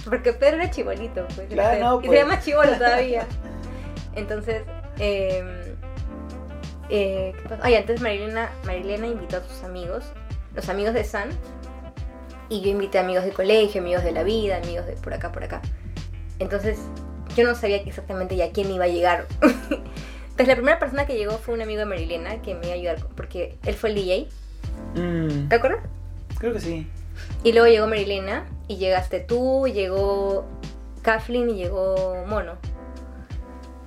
[0.04, 1.50] Porque Pedro era chibolito, pues.
[1.50, 2.18] y Claro, no, y pues.
[2.18, 3.26] se llama chibolo todavía.
[4.14, 4.62] Entonces,
[4.98, 5.74] eh,
[6.90, 7.68] eh, ¿qué pasó?
[7.68, 10.04] Ya, entonces Marilena, Marilena invitó a sus amigos,
[10.54, 11.30] los amigos de San,
[12.50, 15.42] y yo invité amigos de colegio, amigos de la vida, amigos de por acá, por
[15.42, 15.62] acá.
[16.38, 16.78] Entonces,
[17.34, 19.26] yo no sabía exactamente ya quién iba a llegar.
[20.34, 22.74] Entonces, la primera persona que llegó fue un amigo de Marilena que me iba a
[22.74, 24.28] ayudar porque él fue el DJ,
[24.96, 25.80] Mm, ¿te acuerdas?
[26.38, 26.86] creo que sí.
[27.44, 30.44] Y luego llegó Marilena y llegaste tú, llegó
[31.02, 32.54] Kathleen y llegó Mono.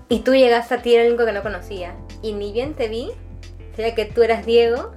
[0.08, 1.96] Y tú llegaste a ti, era el único que no conocía.
[2.22, 3.12] Y ni bien te vi,
[3.76, 4.94] sabía que tú eras Diego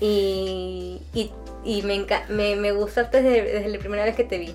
[0.00, 1.32] y, y,
[1.64, 4.54] y me, me, me gustaste desde, desde la primera vez que te vi.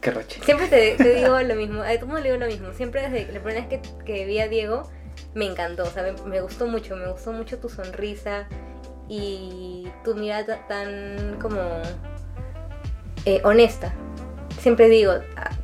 [0.00, 0.40] Qué roche.
[0.44, 2.72] Siempre te, te digo lo mismo, a todo el mundo le digo lo mismo.
[2.72, 4.88] Siempre desde la primera vez que, que vi a Diego
[5.34, 8.46] me encantó, o sea, me, me gustó mucho, me gustó mucho tu sonrisa
[9.08, 11.60] y tu mirada tan como
[13.24, 13.92] eh, honesta.
[14.60, 15.14] Siempre digo,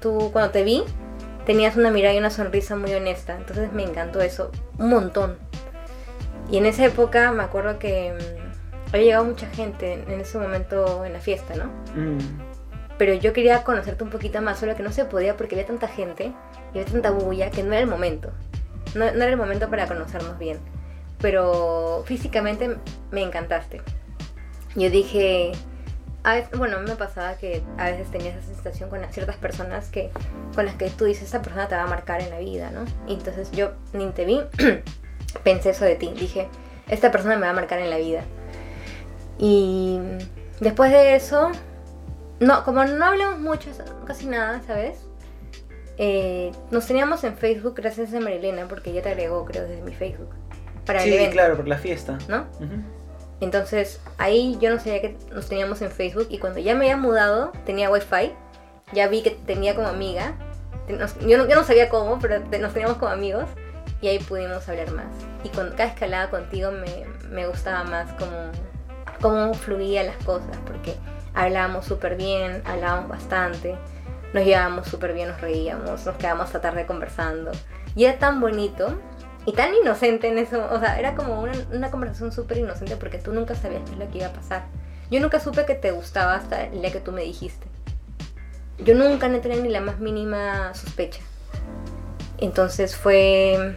[0.01, 0.85] tú cuando te vi
[1.47, 5.37] tenías una mirada y una sonrisa muy honesta, entonces me encantó eso un montón.
[6.51, 10.39] Y en esa época me acuerdo que mm, había llegado mucha gente en, en ese
[10.39, 11.65] momento en la fiesta, ¿no?
[11.95, 12.19] Mm,
[12.99, 15.89] pero yo quería conocerte un poquito más, solo que no se podía porque había tanta
[15.89, 16.33] gente
[16.73, 18.31] y había tanta bulla que no era el momento.
[18.95, 20.59] No, era el momento para conocernos bien.
[21.21, 22.77] Pero físicamente
[23.11, 23.81] me encantaste.
[24.77, 25.53] Yo dije,
[26.23, 30.11] a veces- bueno, me pasaba que a veces tenía esa sensación con ciertas personas que
[30.55, 32.85] con las que tú dices, esta persona te va a marcar en la vida, ¿no?
[33.07, 34.41] Y entonces yo ni te vi,
[35.45, 36.13] pensé eso de ti.
[36.17, 36.49] Dije,
[36.89, 38.23] esta persona me va a marcar en la vida.
[39.39, 39.99] Y
[40.61, 41.51] después de eso,
[42.45, 43.71] no, como no hablamos mucho,
[44.07, 44.99] casi nada, ¿sabes?
[45.97, 49.95] Eh, nos teníamos en Facebook gracias a Marilena, porque ella te agregó, creo, desde mi
[49.95, 50.31] Facebook.
[50.85, 52.19] Para el Sí, evento, claro, por la fiesta.
[52.29, 52.47] ¿no?
[53.41, 56.97] Entonces ahí yo no sabía que nos teníamos en Facebook y cuando ya me había
[56.97, 58.33] mudado tenía wifi,
[58.93, 60.35] ya vi que tenía como amiga,
[60.89, 63.45] nos- yo no, yo no sabía cómo, pero nos teníamos como amigos
[64.01, 65.07] y ahí pudimos hablar más.
[65.43, 68.51] Y cuando cada hablaba contigo me, me gustaba más cómo,
[69.21, 70.95] cómo fluían las cosas, porque
[71.35, 73.77] hablábamos súper bien, hablábamos bastante,
[74.33, 77.53] nos llevábamos súper bien, nos reíamos, nos quedábamos hasta tarde conversando.
[77.95, 78.99] Y era tan bonito
[79.47, 83.19] y tan inocente en eso, o sea, era como una, una conversación súper inocente porque
[83.19, 84.65] tú nunca sabías qué es lo que iba a pasar.
[85.11, 87.67] Yo nunca supe que te gustaba hasta el día que tú me dijiste.
[88.79, 91.21] Yo nunca no tenía ni la más mínima sospecha.
[92.39, 93.77] Entonces fue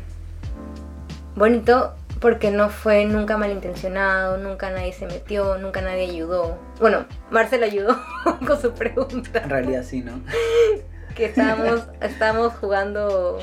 [1.36, 6.58] bonito porque no fue nunca malintencionado, nunca nadie se metió, nunca nadie ayudó.
[6.80, 7.98] Bueno, Marcel ayudó
[8.48, 10.22] con su pregunta En realidad sí, ¿no?
[11.16, 13.40] que estábamos, estábamos jugando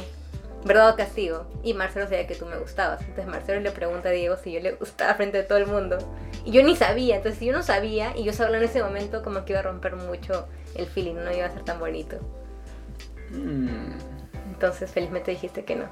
[0.64, 3.00] verdad o castigo y Marcelo sabía que tú me gustabas.
[3.00, 5.98] Entonces Marcelo le pregunta a Diego si yo le gustaba frente a todo el mundo.
[6.44, 9.22] Y yo ni sabía, entonces si yo no sabía y yo sabía en ese momento
[9.22, 12.16] como que iba a romper mucho el feeling, no iba a ser tan bonito.
[13.30, 13.98] Mm,
[14.52, 15.86] Entonces felizmente dijiste que no,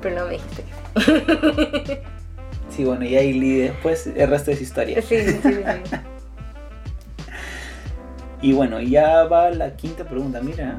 [0.00, 2.02] pero no me dijiste que
[2.70, 2.84] sí.
[2.84, 5.00] Bueno, y ahí Lee, después el resto es historia.
[5.02, 5.96] Sí, sí, sí, sí.
[8.42, 10.76] Y bueno, ya va la quinta pregunta, mira.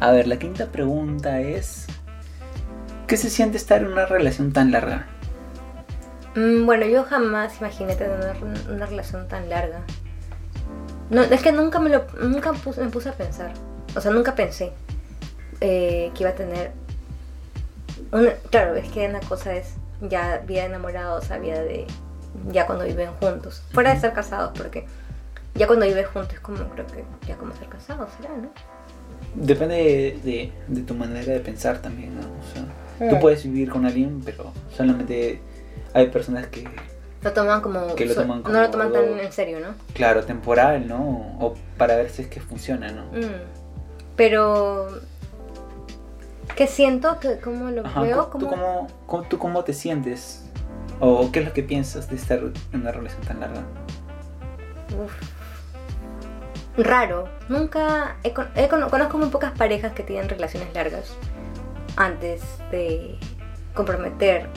[0.00, 1.86] A ver, la quinta pregunta es...
[3.06, 5.06] ¿Qué se siente estar en una relación tan larga?
[6.34, 9.80] Mm, Bueno, yo jamás imaginé tener una, una relación tan larga.
[11.08, 13.52] No, es que nunca me lo nunca puse- me puse a pensar.
[13.94, 14.72] O sea, nunca pensé
[15.60, 16.72] eh, que iba a tener.
[18.12, 21.86] Una, claro, es que una cosa es ya vida de enamorados, o sea, vida de.
[22.50, 23.62] ya cuando viven juntos.
[23.72, 24.86] Fuera de ser casados, porque
[25.54, 28.50] ya cuando vives juntos es como, creo que ya como ser casados será, ¿no?
[29.34, 32.20] Depende de, de- de tu manera de pensar también, ¿no?
[32.22, 33.20] O sea, tú Mm.
[33.20, 35.40] puedes vivir con alguien, pero solamente
[35.92, 36.64] hay personas que,
[37.22, 37.94] Lo toman como.
[37.94, 39.68] Que lo no lo toman tan algo- en serio, ¿no?
[39.94, 41.36] claro, temporal, ¿no?
[41.40, 43.04] O para ver si es que funciona, ¿no?
[43.06, 43.40] Mm,
[44.16, 44.88] Pero
[46.54, 50.48] que siento que como lo Ajá, veo ¿tú, cómo, cómo- ¿Tú cómo te sientes?
[51.00, 53.62] ¿O qué es lo que piensas de estar en una relación tan larga?
[55.02, 55.12] uf,
[56.78, 57.28] raro.
[57.48, 61.14] Nunca he, he cono- conozco muy pocas parejas que tienen relaciones largas
[61.96, 63.18] antes de
[63.74, 64.48] comprometer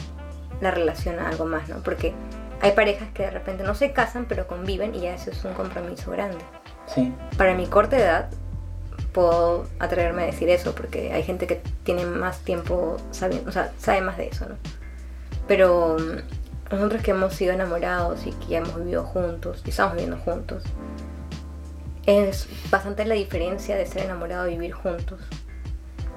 [0.62, 1.78] la relación a algo más, ¿no?
[1.84, 2.14] Porque
[2.62, 5.54] hay parejas que de repente no se casan pero conviven y ya eso es un
[5.54, 6.38] compromiso grande.
[6.88, 7.14] Sí.
[7.38, 8.30] para mi corta edad
[9.14, 13.72] puedo atreverme a decir eso porque hay gente que tiene más tiempo sabiendo, o sea,
[13.78, 14.56] sabe más de eso, ¿no?
[15.48, 20.18] Pero mm, nosotros que hemos sido enamorados y que hemos vivido juntos y estamos viviendo
[20.18, 20.64] juntos,
[22.06, 25.20] es bastante la diferencia de ser enamorado y vivir juntos.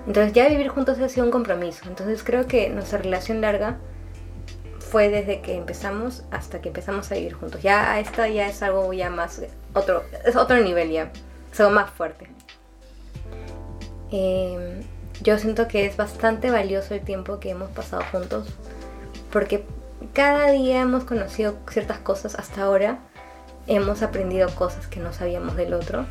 [0.06, 1.84] Entonces ya vivir juntos ha sido un compromiso.
[1.88, 3.78] Entonces creo que nuestra relación larga
[4.78, 7.62] fue desde que empezamos hasta que empezamos a vivir juntos.
[7.62, 9.42] Ya esta ya es algo ya más
[9.74, 11.10] otro es otro nivel ya,
[11.50, 12.31] es algo más fuerte.
[14.12, 14.82] Eh,
[15.22, 18.46] yo siento que es bastante valioso el tiempo que hemos pasado juntos
[19.32, 19.64] porque
[20.12, 22.34] cada día hemos conocido ciertas cosas.
[22.34, 22.98] Hasta ahora,
[23.66, 26.04] hemos aprendido cosas que no sabíamos del otro.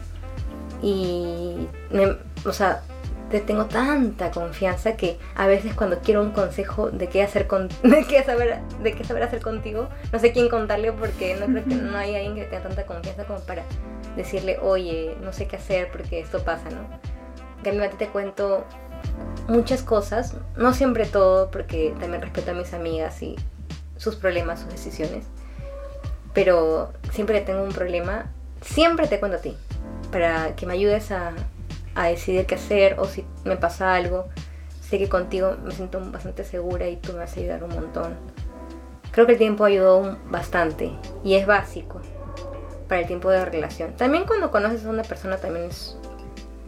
[0.81, 2.81] Y me- o sea,
[3.29, 7.67] te tengo tanta confianza que a veces cuando quiero un consejo de qué hacer con
[7.83, 11.63] de qué saber de qué saber hacer contigo no sé quién contarle porque no creo
[11.63, 13.63] que no hay alguien que tenga tanta confianza como para
[14.17, 16.81] decirle oye no sé qué hacer porque esto pasa no
[17.63, 18.65] ti te cuento
[19.47, 23.36] muchas cosas no siempre todo porque también respeto a mis amigas y
[23.97, 25.26] sus problemas sus decisiones
[26.34, 29.58] pero siempre que tengo un problema siempre te cuento a ti
[30.12, 31.34] para que me ayudes a,
[31.95, 34.28] a decidir qué hacer o si me pasa algo.
[34.82, 38.15] Sé que contigo me siento bastante segura y tú me vas a ayudar un montón.
[39.12, 40.91] Creo que el tiempo ayudó bastante
[41.24, 42.02] y es básico
[42.88, 43.93] para el tiempo de relación.
[43.93, 45.97] También cuando conoces a una persona también es,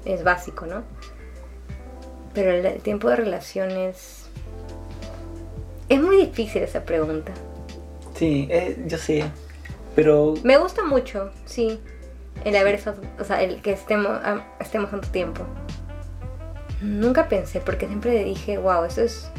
[0.06, 0.84] es básico, ¿no?
[2.34, 4.28] Pero el, tiempo de relación es...
[5.90, 7.32] Es muy difícil esa pregunta.
[8.16, 9.26] Sí, eh, yo sé.
[9.96, 11.80] Pero Me gusta mucho, sí,
[12.46, 12.80] el haber
[13.20, 15.46] o sea, el que estemos, ah, estemos tanto tiempo.
[16.82, 19.30] Nunca pensé, porque siempre dije, wow, eso es,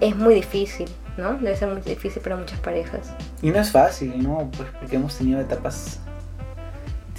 [0.00, 1.34] es muy difícil, ¿no?
[1.34, 3.12] Debe ser muy difícil para muchas parejas.
[3.42, 4.50] Y no es fácil, ¿no?
[4.56, 6.00] Pues porque hemos tenido etapas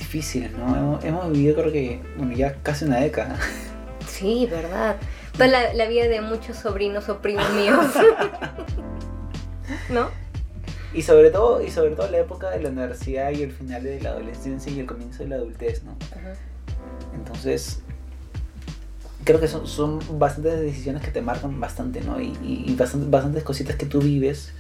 [0.06, 0.76] difíciles, ¿no?
[0.76, 3.38] Hemos, hemos vivido creo que, bueno, ya casi una década.
[4.08, 4.98] Sí, verdad.
[5.34, 7.86] Toda la, la vida de muchos sobrinos o primos míos.
[9.90, 10.10] ¿No?
[10.94, 14.00] Y sobre todo, y sobre todo la época de la universidad y el final de
[14.00, 15.96] la adolescencia y el comienzo de la adultez, ¿no?
[17.14, 17.82] Entonces,
[19.26, 22.22] creo que son, son bastantes decisiones que te marcan bastante, ¿no?
[22.22, 24.54] Y, y, y bastante- bastantes cositas que tú vives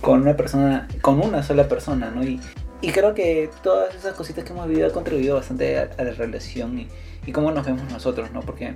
[0.00, 2.22] con una persona, con una sola persona, ¿no?
[2.22, 2.38] Y,
[2.80, 6.10] y creo que todas esas cositas que hemos vivido han contribuido bastante a, a la
[6.12, 6.88] relación y,
[7.26, 8.40] y cómo nos vemos nosotros, ¿no?
[8.40, 8.74] Porque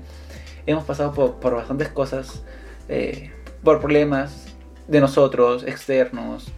[0.66, 2.42] hemos pasado por, por bastantes cosas,
[2.88, 3.30] eh,
[3.62, 4.46] por problemas
[4.88, 6.48] de nosotros, externos,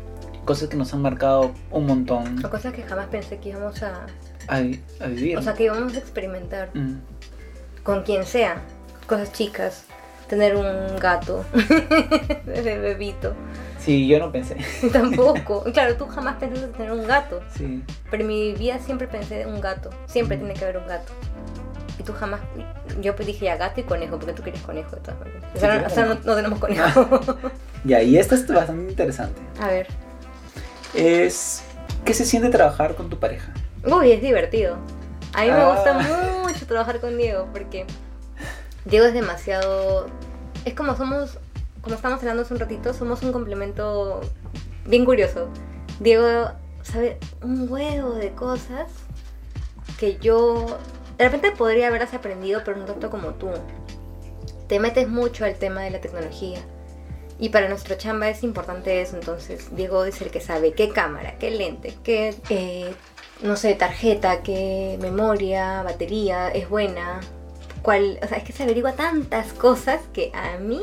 [0.44, 4.06] cosas que nos han marcado un montón O cosas que jamás pensé que íbamos a...
[4.48, 5.38] a, vi- a vivir.
[5.38, 6.98] O sea, que íbamos a experimentar Mm.
[7.82, 8.60] con quien sea.
[9.06, 9.84] Cosas chicas.
[10.28, 11.44] Tener un gato
[12.44, 13.34] bebito.
[13.86, 14.56] Sí, yo no pensé.
[14.92, 15.64] Tampoco.
[15.72, 17.40] Claro, tú jamás pensaste tener un gato.
[17.56, 17.82] Sí.
[18.10, 19.88] Pero en mi vida siempre pensé en un gato.
[20.06, 21.12] Siempre tiene que haber un gato.
[21.98, 22.40] Y tú jamás.
[23.00, 25.42] Yo pues dije ya gato y conejo, porque tú quieres conejo de todas maneras.
[25.54, 26.26] O sea, no, quiero o sea, no, conejo.
[26.28, 27.50] no tenemos conejo.
[27.84, 29.40] Ya, y esto es bastante interesante.
[29.60, 29.86] A ver.
[30.94, 31.62] Es,
[32.04, 33.52] ¿qué se siente trabajar con tu pareja?
[33.84, 34.76] Uy, es divertido.
[35.34, 35.74] A mí me Ah.
[35.74, 37.86] gusta mucho trabajar con Diego porque
[38.84, 40.06] Diego es demasiado.
[40.64, 41.38] Es como somos,
[41.86, 44.20] como estamos hablando hace un ratito, somos un complemento
[44.86, 45.48] bien curioso.
[46.00, 46.50] Diego
[46.82, 48.90] sabe un huevo de cosas
[49.96, 50.78] que yo
[51.16, 53.50] de repente podría haberlas aprendido, pero no tanto como tú.
[54.66, 56.58] Te metes mucho al tema de la tecnología.
[57.38, 61.38] Y para nuestra chamba es importante eso, entonces Diego es el que sabe qué cámara,
[61.38, 62.92] qué lente, qué, eh,
[63.42, 67.20] no sé, tarjeta, qué memoria, batería es buena,
[67.82, 70.80] cuál, o sea, es que se averigua tantas cosas que a mí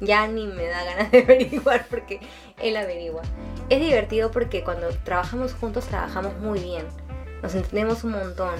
[0.00, 2.20] ya ni me da ganas de averiguar porque
[2.60, 3.22] él averigua.
[3.68, 6.86] Es divertido porque cuando trabajamos juntos trabajamos muy bien,
[7.42, 8.54] nos entendemos un montón.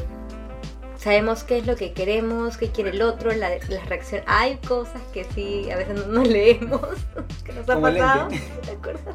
[0.97, 4.23] Sabemos qué es lo que queremos, qué quiere el otro, la, la reacción.
[4.27, 6.81] Hay cosas que sí, a veces no nos leemos,
[7.45, 8.29] que nos ha Como pasado.
[8.65, 9.15] ¿Te acuerdas?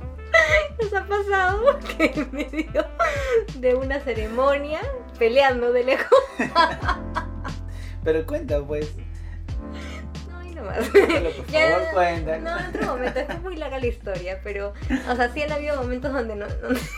[0.82, 2.86] Nos ha pasado que en medio
[3.56, 4.82] de una ceremonia,
[5.18, 6.20] peleando de lejos.
[8.04, 8.94] Pero cuenta, pues.
[10.62, 10.90] No, ahí nomás.
[10.90, 12.38] Cuéntalo, por Ya, favor, cuenta.
[12.38, 14.74] No, en otro momento, es muy larga la historia, pero,
[15.10, 16.80] o sea, sí han habido momentos donde no, donde,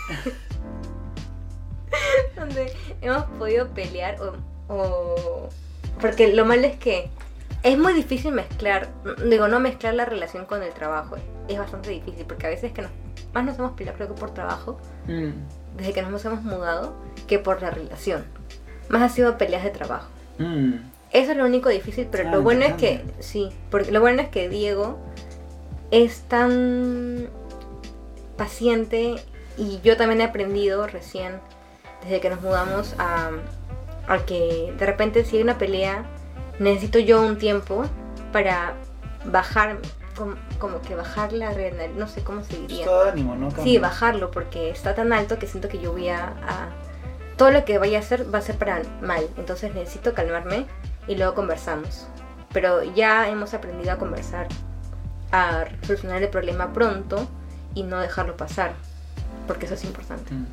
[2.36, 4.34] donde hemos podido pelear o,
[4.74, 5.50] o-
[6.00, 7.10] porque lo malo es que
[7.64, 8.88] es muy difícil mezclar,
[9.30, 12.82] digo, no mezclar la relación con el trabajo, es bastante difícil, porque a veces que
[12.82, 12.92] nos,
[13.34, 15.32] más nos hemos peleado creo que por trabajo, Mm,
[15.78, 16.94] desde que nos hemos mudado,
[17.28, 18.24] que por la relación,
[18.90, 20.10] más ha sido peleas de trabajo.
[20.40, 20.74] mm.
[21.14, 24.22] Eso es lo único difícil, pero Ah, lo bueno es que, sí, porque lo bueno
[24.22, 24.98] es que Diego
[25.92, 27.28] es tan
[28.38, 29.16] paciente
[29.58, 31.40] y yo también he aprendido recién,
[32.04, 33.30] desde que nos mudamos, a,
[34.08, 36.06] a que de repente si hay una pelea,
[36.60, 37.84] necesito yo un tiempo
[38.32, 38.74] para
[39.26, 39.78] bajar,
[40.18, 42.86] como, como que bajar la adrenalina, no sé cómo se diría.
[42.86, 43.52] Todo ánimo, ¿no?
[43.52, 46.70] Sí, bajarlo porque está tan alto que siento que yo voy a, a-
[47.38, 49.28] Todo lo que vaya a hacer va a ser para mal.
[49.38, 50.66] Entonces necesito calmarme
[51.08, 52.08] y luego conversamos.
[52.54, 54.48] Pero ya hemos aprendido a conversar,
[55.32, 57.28] a solucionar el problema pronto
[57.74, 58.74] y no dejarlo pasar.
[59.48, 60.34] Porque eso es importante.
[60.34, 60.46] Mm.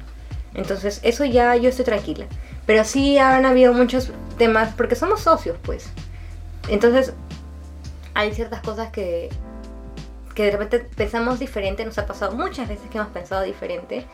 [0.55, 2.27] Entonces eso ya yo estoy tranquila.
[2.67, 5.91] Pero sí han habido muchos temas porque somos socios pues.
[6.69, 7.13] Entonces
[8.15, 9.31] hay ciertas cosas que,
[10.35, 11.85] que de repente pensamos diferente.
[11.85, 14.07] Nos ha pasado muchas veces que hemos pensado diferente.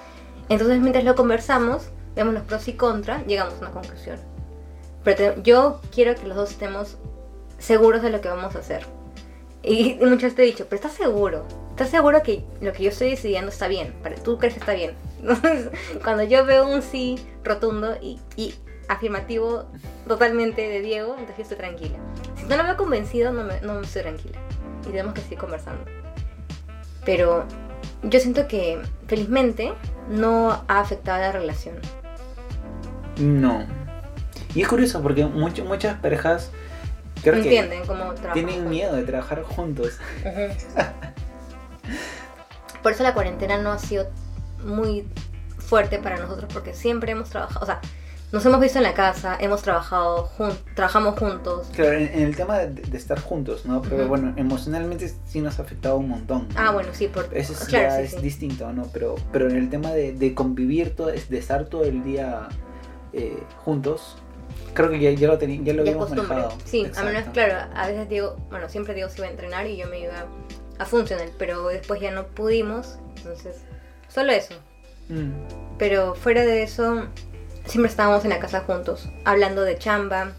[0.48, 4.33] Entonces mientras lo conversamos, vemos los pros y contras, llegamos a una conclusión.
[5.04, 6.96] Pero yo quiero que los dos estemos
[7.58, 8.84] seguros de lo que vamos a hacer.
[9.62, 11.46] Y muchas veces te he dicho, pero ¿estás seguro?
[11.70, 13.94] ¿Estás seguro que lo que yo estoy decidiendo está bien?
[14.22, 14.94] ¿Tú crees que está bien?
[15.20, 15.70] Entonces,
[16.02, 18.54] cuando yo veo un sí rotundo y, y
[18.88, 19.64] afirmativo
[20.06, 21.96] totalmente de Diego, entonces yo estoy tranquila.
[22.36, 24.38] Si no lo veo convencido, no me, no me estoy tranquila.
[24.82, 25.84] Y tenemos que seguir conversando.
[27.04, 27.46] Pero
[28.02, 29.72] yo siento que felizmente
[30.10, 31.76] no ha afectado a la relación.
[33.18, 33.64] No.
[34.54, 36.50] Y es curioso porque mucho- muchas parejas
[37.22, 39.98] creo ¿Me que entienden cómo tienen miedo de trabajar juntos.
[42.82, 44.06] Por eso la cuarentena no ha sido
[44.64, 45.06] muy
[45.58, 47.80] fuerte para nosotros porque siempre hemos trabajado, o sea,
[48.32, 51.68] nos hemos visto en la casa, hemos trabajado jun- trabajamos juntos.
[51.74, 53.80] Claro, en, en el tema de, de estar juntos, ¿no?
[53.80, 56.48] Pero bueno, emocionalmente sí nos ha afectado un montón.
[56.48, 56.54] ¿no?
[56.60, 58.16] Ah, bueno, sí, por Eso es, claro, ya sí, es sí.
[58.20, 58.82] distinto, ¿no?
[58.92, 62.48] Pero, pero en el tema de, de convivir, todo, de estar todo el día
[63.12, 64.16] eh, juntos,
[64.74, 66.52] creo que ya, ya lo, teni- ya lo ya habíamos manejado.
[66.64, 69.76] Sí, a menos, claro, a veces digo, bueno, siempre digo si iba a entrenar y
[69.76, 70.26] yo me iba
[70.78, 73.56] a funcionar, pero después ya no pudimos, entonces,
[74.08, 74.54] solo eso.
[75.08, 75.30] Mm,
[75.78, 77.06] Pero fuera de eso,
[77.66, 80.32] siempre estábamos en la casa juntos, hablando de chamba,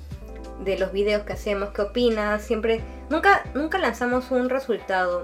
[0.64, 5.24] de los videos que hacemos, qué opinas, siempre, nunca, nunca lanzamos un resultado,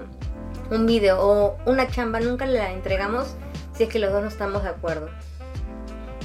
[0.70, 3.34] un video o una chamba, nunca la entregamos
[3.76, 5.08] si es que los dos no estamos de acuerdo.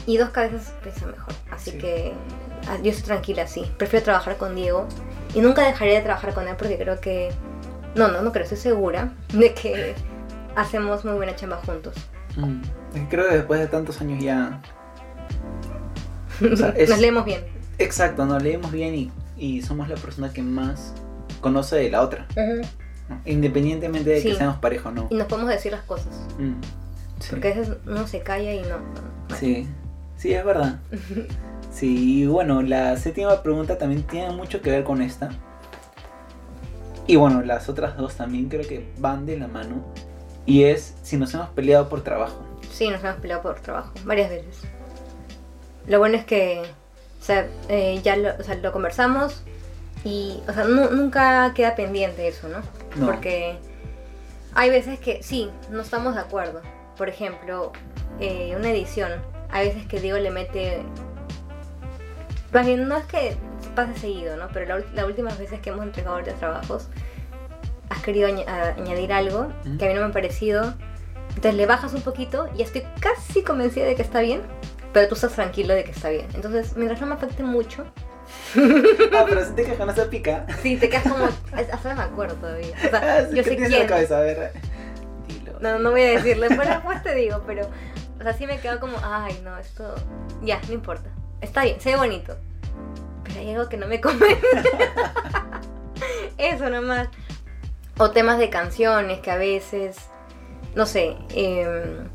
[0.06, 1.78] Y dos cabezas piensan mejor, así Sí.
[1.80, 2.14] que
[2.84, 4.88] yo estoy tranquila así, prefiero trabajar con Diego
[5.34, 7.30] y nunca dejaré de trabajar con él porque creo que,
[7.96, 9.96] no, no, no creo, estoy segura de que
[10.56, 11.96] hacemos muy buena chamba juntos.
[12.36, 12.62] mm.
[13.10, 14.60] Creo que después de tantos años ya...
[16.52, 17.44] O sea, es- Nos leemos bien.
[17.80, 20.94] Exacto, nos leemos bien y, y somos la persona que más
[21.42, 22.26] conoce de la otra.
[23.26, 25.08] Independientemente de que seamos pareja o no.
[25.12, 26.08] Y nos podemos decir las cosas.
[26.40, 26.54] Mm,
[27.20, 27.28] sí.
[27.30, 28.80] Porque a veces uno se calla y no.
[28.80, 29.68] no- Sí,
[30.18, 30.80] sí, es verdad.
[31.78, 35.30] Sí, y bueno, la séptima pregunta también tiene mucho que ver con esta.
[37.06, 39.86] Y bueno, las otras dos también creo que van de la mano.
[40.46, 42.42] Y es si nos hemos peleado por trabajo.
[42.72, 44.62] Sí, nos hemos peleado por trabajo, varias veces.
[45.88, 46.64] Lo bueno es que
[47.22, 49.44] o sea, eh, ya lo, o sea, lo conversamos
[50.04, 52.60] y o sea, nu- nunca queda pendiente eso, ¿no?
[52.96, 53.06] No.
[53.12, 53.58] Porque
[54.56, 56.62] hay veces que sí, no estamos de acuerdo.
[56.98, 57.72] Por ejemplo,
[58.20, 59.12] eh, una edición.
[59.52, 60.82] Hay veces que Diego le mete...
[62.54, 63.36] Más bien, no es que
[63.76, 64.48] pase seguido, ¿no?
[64.54, 66.88] Pero la las últimas veces que hemos entregado los trabajos,
[67.90, 68.46] has querido añ-
[68.78, 70.74] añadir algo que a mí no me ha parecido.
[71.30, 74.42] Entonces le bajas un poquito y estoy casi convencida de que está bien,
[74.94, 76.26] pero tú estás tranquilo de que está bien.
[76.34, 77.86] Entonces, mientras no me afecte mucho,
[78.56, 80.46] Ah, pero si te quejas con esa pica.
[80.62, 81.26] sí, te quedas como...
[81.54, 82.74] Hasta no me acuerdo todavía.
[82.86, 83.88] O sea, Ah, sí, yo ¿qué sé en la quién.
[83.88, 84.18] cabeza?
[84.18, 84.52] A ver.
[85.28, 85.60] Dilo.
[85.60, 87.70] No, no voy a decirle, pero después te digo, pero...
[88.20, 89.94] O sea, sí me quedo como, ay, no, esto...
[90.42, 91.10] Ya, no importa.
[91.42, 92.36] Está bien, se ve bonito.
[93.24, 94.42] Pero hay algo que no me convence.
[96.38, 97.10] Eso nomás.
[97.98, 99.98] O temas de canciones que a veces...
[100.76, 102.08] No sé, em,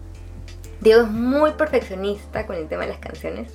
[0.81, 3.53] Diego es muy perfeccionista con el tema de las canciones.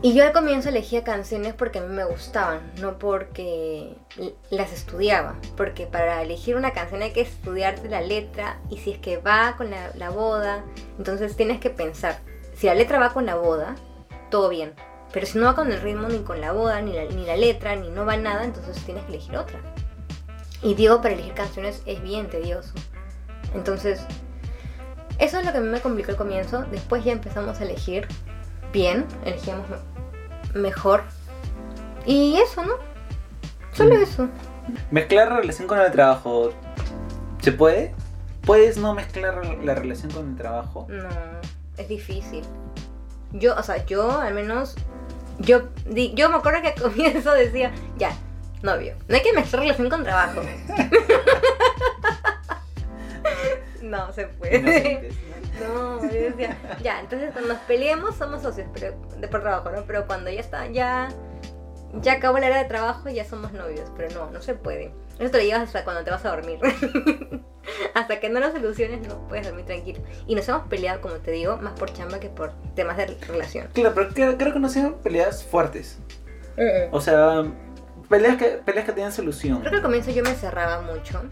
[0.00, 3.94] Y yo al comienzo elegía canciones porque a mí me gustaban, no porque
[4.50, 5.36] las estudiaba.
[5.56, 9.56] Porque para elegir una canción hay que estudiarte la letra y si es que va
[9.56, 10.64] con la boda,
[10.98, 12.20] entonces tienes que pensar,
[12.54, 13.76] si la letra va con la boda,
[14.34, 14.72] todo bien.
[15.12, 17.36] Pero si no va con el ritmo, ni con la boda, ni la, ni la
[17.36, 19.60] letra, ni no va nada, entonces tienes que elegir otra.
[20.60, 22.72] Y Diego para elegir canciones es bien tedioso.
[23.54, 24.00] Entonces,
[25.20, 26.64] eso es lo que a mí me complicó al comienzo.
[26.72, 28.08] Después ya empezamos a elegir
[28.72, 29.66] bien, elegíamos
[30.52, 31.04] me- mejor.
[32.04, 32.74] Y eso, ¿no?
[33.72, 34.02] Solo Mm.
[34.02, 34.28] eso.
[34.90, 36.50] Mezclar relación con el trabajo.
[37.40, 37.94] ¿Se puede?
[38.44, 40.88] ¿Puedes no mezclar la relación con el trabajo?
[40.90, 41.06] No,
[41.76, 42.42] es difícil.
[43.34, 44.76] Yo, o sea, yo al menos,
[45.38, 48.12] yo, di- yo me acuerdo que al comienzo decía, ya,
[48.62, 50.40] novio, no hay que mezclar relación con trabajo.
[53.82, 55.10] no se puede.
[55.60, 59.84] No, yo decía, ya, entonces cuando nos peleemos somos socios, pero de por trabajo, ¿no?
[59.86, 61.08] Pero cuando ya está, ya,
[62.00, 64.92] ya acabó la hora de trabajo, ya somos novios, pero no, no se puede.
[65.18, 66.58] Eso te lo llevas hasta cuando te vas a dormir.
[67.94, 70.00] hasta que no lo soluciones no puedes dormir tranquilo.
[70.26, 73.68] Y nos hemos peleado, como te digo, más por chamba que por temas de relación.
[73.72, 75.98] Claro, pero creo, creo que no sean peleas fuertes.
[76.92, 77.42] O sea,
[78.08, 79.58] peleas que, peleas que tienen solución.
[79.60, 81.22] Creo que al comienzo yo me cerraba mucho.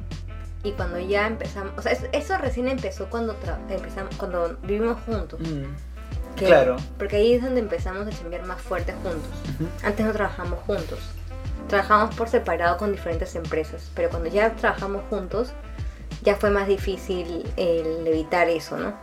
[0.64, 3.36] Y cuando ya empezamos, o sea, eso, eso recién empezó cuando
[3.68, 5.40] empezamos, cuando vivimos juntos.
[5.40, 6.76] Mm, que- Claro.
[6.98, 9.28] Porque ahí es donde empezamos a chambear más fuerte juntos.
[9.56, 9.68] ujú.
[9.84, 10.98] Antes no trabajamos juntos.
[11.68, 13.90] Trabajamos por separado con diferentes empresas.
[13.94, 15.52] Pero cuando ya trabajamos juntos,
[16.22, 18.94] ya fue más difícil el evitar eso, ¿no?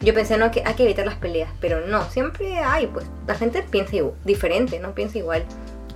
[0.00, 1.50] Yo pensé, no, que hay que evitar las peleas.
[1.60, 3.06] Pero no, siempre hay, pues.
[3.26, 5.44] La gente piensa igu- diferente, no piensa igual.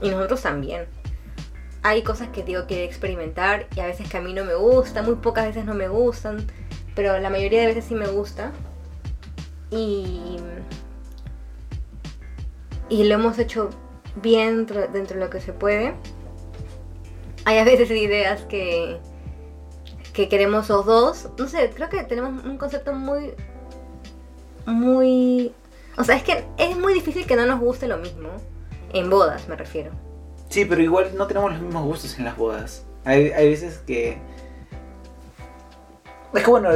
[0.00, 0.86] Y nosotros también.
[1.84, 5.02] Hay cosas que Diego quiere experimentar y a veces que a mí no me gusta,
[5.02, 6.46] muy pocas veces no me gustan,
[6.94, 8.52] pero la mayoría de veces sí me gusta.
[9.70, 10.36] Y,
[12.88, 13.70] y lo hemos hecho
[14.16, 15.94] bien dentro de lo que se puede.
[17.44, 18.98] Hay a veces ideas que,
[20.12, 21.28] que queremos los dos.
[21.38, 23.34] No sé, creo que tenemos un concepto muy...
[24.66, 25.52] Muy...
[25.96, 28.28] O sea, es que es muy difícil que no nos guste lo mismo.
[28.92, 29.90] En bodas me refiero.
[30.48, 32.84] Sí, pero igual no tenemos los mismos gustos en las bodas.
[33.04, 34.18] Hay, hay veces que...
[36.34, 36.70] Es que bueno,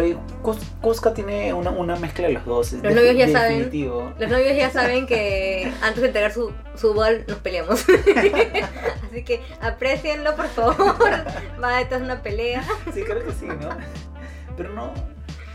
[0.83, 2.73] Cusca tiene una, una mezcla de los dos.
[2.75, 3.71] Los novios ya saben.
[4.19, 7.85] Los novios ya saben que antes de entregar su, su bol nos peleamos.
[9.11, 10.97] Así que aprecienlo, por favor.
[11.63, 12.63] Va, esto es una pelea.
[12.93, 13.71] Sí, creo que sí, ¿no?
[14.57, 14.93] Pero no...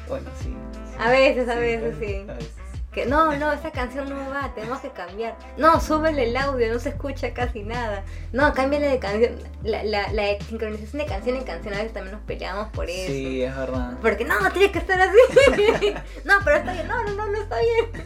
[0.08, 0.45] Bueno, sí.
[0.45, 0.95] sí.
[0.99, 2.26] A veces, a Sí, veces, sí.
[2.28, 2.52] a veces.
[2.92, 5.38] Que no, no, esa canción no va, tenemos que cambiar.
[5.58, 8.04] No, súbele el audio, no se escucha casi nada.
[8.34, 9.36] No, cámbiale de canción.
[9.64, 13.08] La, la, la sincronización de canción en canción a veces también nos peleamos por eso.
[13.08, 13.98] Sí, es verdad.
[14.02, 15.18] Porque no, tiene que estar así.
[16.26, 16.88] no, pero está bien.
[16.89, 18.06] No, no, no, no está bien.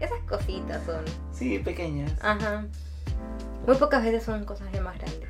[0.00, 1.04] Esas cositas son.
[1.30, 2.12] Sí, pequeñas.
[2.22, 2.64] Ajá.
[3.66, 5.28] Muy pocas veces son cosas ya más grandes.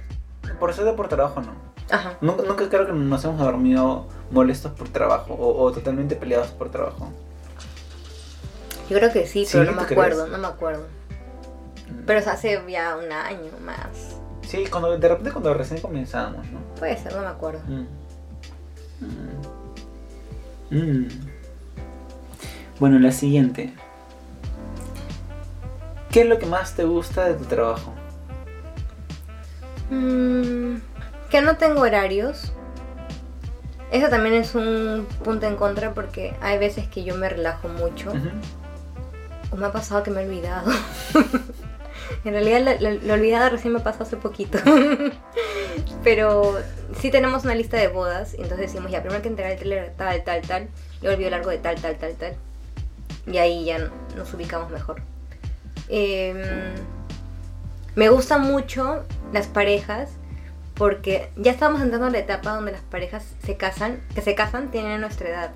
[0.60, 1.52] Por eso de por trabajo no.
[1.90, 2.16] Ajá.
[2.20, 6.70] Nunca, nunca creo que nos hemos dormido molestos por trabajo o, o totalmente peleados por
[6.70, 7.12] trabajo.
[8.88, 10.32] Yo creo que sí, Sí, pero no me ¿tú acuerdo, crees?
[10.32, 10.86] no me acuerdo.
[12.06, 14.16] Pero o sea, hace ya un año más.
[14.46, 16.60] Sí, cuando, de repente cuando recién comenzamos, ¿no?
[16.78, 17.60] Puede ser, no me acuerdo.
[17.66, 17.86] Mm.
[20.70, 21.02] Mm.
[21.02, 21.08] Mm.
[22.78, 23.72] Bueno, la siguiente.
[26.10, 27.92] ¿Qué es lo que más te gusta de tu trabajo?
[29.90, 30.76] Mm,
[31.30, 32.52] que no tengo horarios.
[33.90, 38.12] Eso también es un punto en contra porque hay veces que yo me relajo mucho.
[39.54, 40.68] O me ha pasado que me he olvidado.
[42.24, 44.58] en realidad la olvidada recién me pasó hace poquito.
[46.02, 46.58] Pero
[46.98, 48.34] sí tenemos una lista de bodas.
[48.34, 50.68] Entonces decimos, ya, primero que entregar el trailer tal, tal, tal.
[51.02, 52.34] Luego el video largo de tal, tal, tal, tal.
[53.28, 53.78] Y ahí ya
[54.16, 55.02] nos ubicamos mejor.
[55.88, 56.42] Em,
[57.94, 60.10] me gustan mucho las parejas
[60.74, 64.72] porque ya estamos entrando a la etapa donde las parejas se casan, que se casan
[64.72, 65.50] tienen nuestra edad.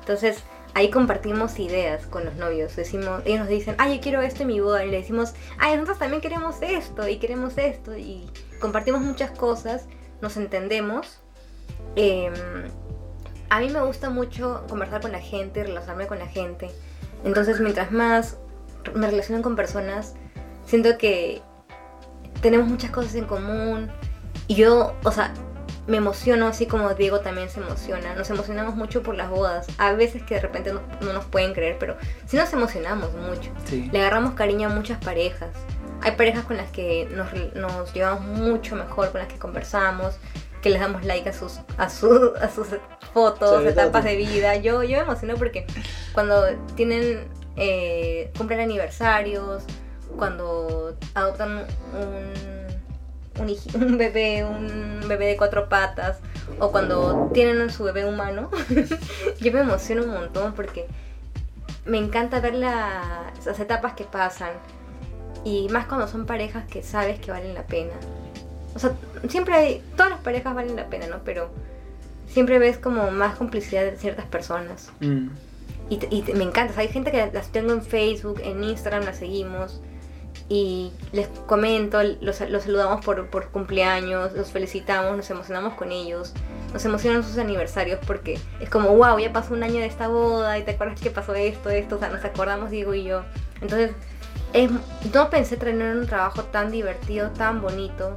[0.00, 0.42] Entonces
[0.76, 2.76] ahí compartimos ideas con los novios.
[2.76, 4.84] Decimos, ellos nos dicen, ay, yo quiero esto en mi boda.
[4.84, 7.96] Y le decimos, ay, nosotros también queremos esto y queremos esto.
[7.96, 8.26] Y
[8.60, 9.86] compartimos muchas cosas,
[10.20, 11.22] nos entendemos.
[11.94, 12.34] Em,
[13.48, 16.70] a mí me gusta mucho conversar con la gente, relacionarme con la gente.
[17.24, 18.36] Entonces, mientras más
[18.94, 20.14] me relaciono con personas,
[20.66, 21.40] siento que
[22.42, 23.90] tenemos muchas cosas en común.
[24.46, 25.32] Y yo, o sea,
[25.86, 28.14] me emociono así como Diego también se emociona.
[28.14, 29.66] Nos emocionamos mucho por las bodas.
[29.78, 33.50] A veces que de repente no, no nos pueden creer, pero sí nos emocionamos mucho.
[33.66, 33.88] Sí.
[33.92, 35.50] Le agarramos cariño a muchas parejas.
[36.02, 40.16] Hay parejas con las que nos, nos llevamos mucho mejor, con las que conversamos,
[40.60, 42.66] que les damos like a sus, a su- a sus
[43.14, 44.56] fotos, etapas de vida.
[44.56, 45.66] Yo, yo me emociono porque
[46.12, 49.62] cuando tienen, eh, cumplen aniversarios,
[50.16, 52.55] cuando adoptan un,
[53.38, 56.18] un, bebé, un bebé de cuatro patas,
[56.58, 58.50] o cuando tienen su bebé humano,
[59.40, 60.86] yo me emociono un montón porque
[61.84, 64.50] me encanta ver la- las etapas que pasan.
[65.44, 67.92] Y más cuando son parejas que sabes que valen la pena.
[68.74, 68.92] O sea,
[69.28, 71.20] siempre hay, todas las parejas valen la pena, ¿no?
[71.24, 71.50] Pero
[72.26, 74.90] siempre ves como más complicidad de ciertas personas.
[75.00, 75.28] Mm.
[75.88, 79.18] Y, me encanta, o sea, hay gente que las tengo en Facebook, en Instagram las
[79.18, 79.80] seguimos
[80.48, 86.32] y les comento, los, los saludamos por, por cumpleaños, los felicitamos, nos emocionamos con ellos,
[86.72, 90.58] nos emocionan sus aniversarios porque es como, wow, ya pasó un año de esta boda
[90.58, 93.22] y te acuerdas que pasó esto, esto, o sea, nos acordamos Diego y yo.
[93.60, 93.92] Entonces,
[94.52, 94.70] es,
[95.12, 98.16] no pensé tener un trabajo tan divertido, tan bonito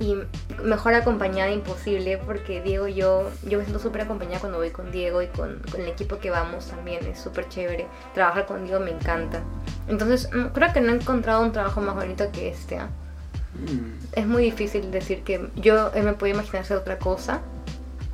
[0.00, 0.16] y
[0.62, 4.92] mejor acompañada imposible porque Diego y yo, yo me siento súper acompañada cuando voy con
[4.92, 7.86] Diego y con, con el equipo que vamos también, es súper chévere.
[8.14, 9.42] Trabajar con Diego me encanta.
[9.88, 12.78] Entonces, mm, creo que no he encontrado un trabajo más bonito que este.
[12.78, 13.98] Mm.
[14.12, 17.40] Es muy difícil decir que yo eh, me puedo imaginar hacer otra cosa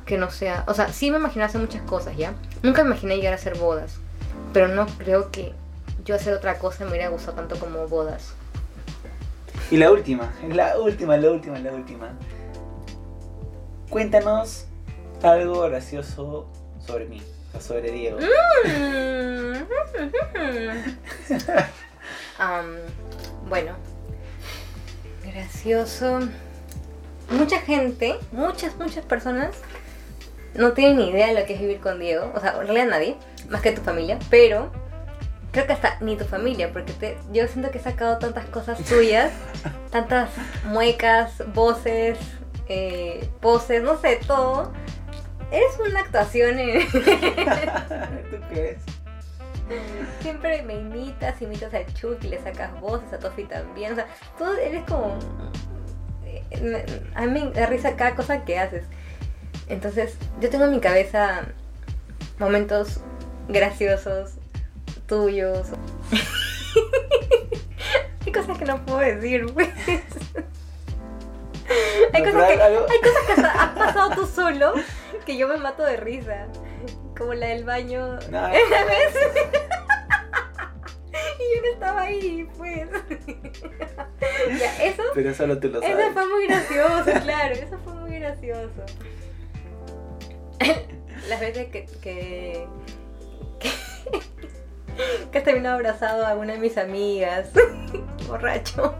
[0.05, 0.63] que no sea.
[0.67, 2.33] O sea, sí me imaginé hacer muchas cosas ya.
[2.63, 3.97] Nunca me imaginé llegar a hacer bodas,
[4.53, 5.53] pero no creo que
[6.03, 8.34] yo hacer otra cosa me hubiera gustado tanto como bodas.
[9.71, 12.09] Y la última, la última, la última, la última.
[13.89, 14.67] Cuéntanos
[15.23, 16.47] algo gracioso
[16.85, 17.21] sobre mí,
[17.59, 18.19] sobre Diego.
[22.37, 22.75] Am,
[23.49, 23.75] bueno,
[25.23, 26.19] gracioso.
[27.31, 29.55] Mucha gente, muchas, muchas personas
[30.53, 32.31] no tienen ni idea de lo que es vivir con Diego.
[32.35, 33.17] O sea, en realidad nadie,
[33.49, 34.71] más que tu familia, pero
[35.55, 38.77] creo que hasta ni tu familia, porque te- yo siento que he sacado tantas cosas
[38.83, 39.31] tuyas,
[39.89, 40.29] tantas
[40.65, 42.17] muecas, voces,
[42.67, 44.73] eh, poses, no sé, todo.
[45.51, 46.81] Eres una actuación en...
[46.91, 48.79] ¿Tú crees?
[50.21, 53.93] Siempre me imitas, imitas al Chuck y le sacas voces, a Tofi también.
[53.93, 55.17] O sea, tú eres como.
[56.25, 56.85] eh,
[57.15, 58.83] A mí me da risa cada cosa que haces.
[59.67, 61.45] Entonces, yo tengo en mi cabeza
[62.37, 62.99] momentos
[63.47, 64.33] graciosos,
[65.07, 65.67] tuyos.
[68.25, 69.69] Hay cosas que no puedo decir, pues.
[72.13, 74.73] Hay No, cosas que, hay cosas que has pasado tú solo
[75.25, 76.47] que yo me mato de risa.
[77.17, 78.19] Como la del baño.
[78.29, 78.49] No.
[78.49, 78.61] ¿Ves?
[81.39, 82.87] y yo no estaba ahí, pues.
[84.59, 88.83] ya, eso, Pero solo tú lo eso fue muy gracioso, claro, eso fue muy gracioso.
[91.29, 92.67] Las veces que, que,
[93.59, 93.69] que,
[95.31, 97.49] que has terminado abrazado a una de mis amigas.
[98.27, 98.95] Borracho.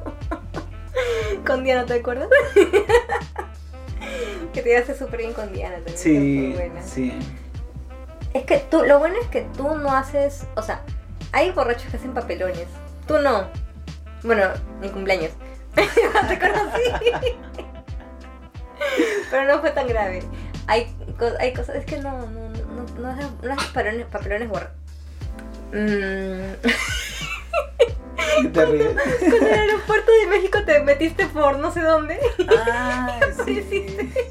[1.46, 2.30] Con Diana, ¿te acuerdas?
[4.54, 5.98] que te hace súper bien con Diana también.
[5.98, 6.82] Sí, buena.
[6.82, 7.14] sí.
[8.34, 10.82] Es que tú, lo bueno es que tú no haces, o sea,
[11.34, 12.68] hay borrachos que hacen papelones.
[13.08, 13.48] Tú no.
[14.24, 14.44] Bueno,
[14.82, 15.32] en cumpleaños.
[15.76, 17.36] Te conocí.
[19.30, 20.24] Pero no fue tan grave.
[20.68, 20.96] Hay,
[21.40, 24.72] hay cosas, es que no, no, no, no, haces- no haces papelones, papelones borra.
[25.72, 26.54] Mm.
[28.54, 28.88] Te ríes.
[29.20, 32.20] Con el aeropuerto de México te metiste por no sé dónde.
[32.50, 33.64] Ah, sí.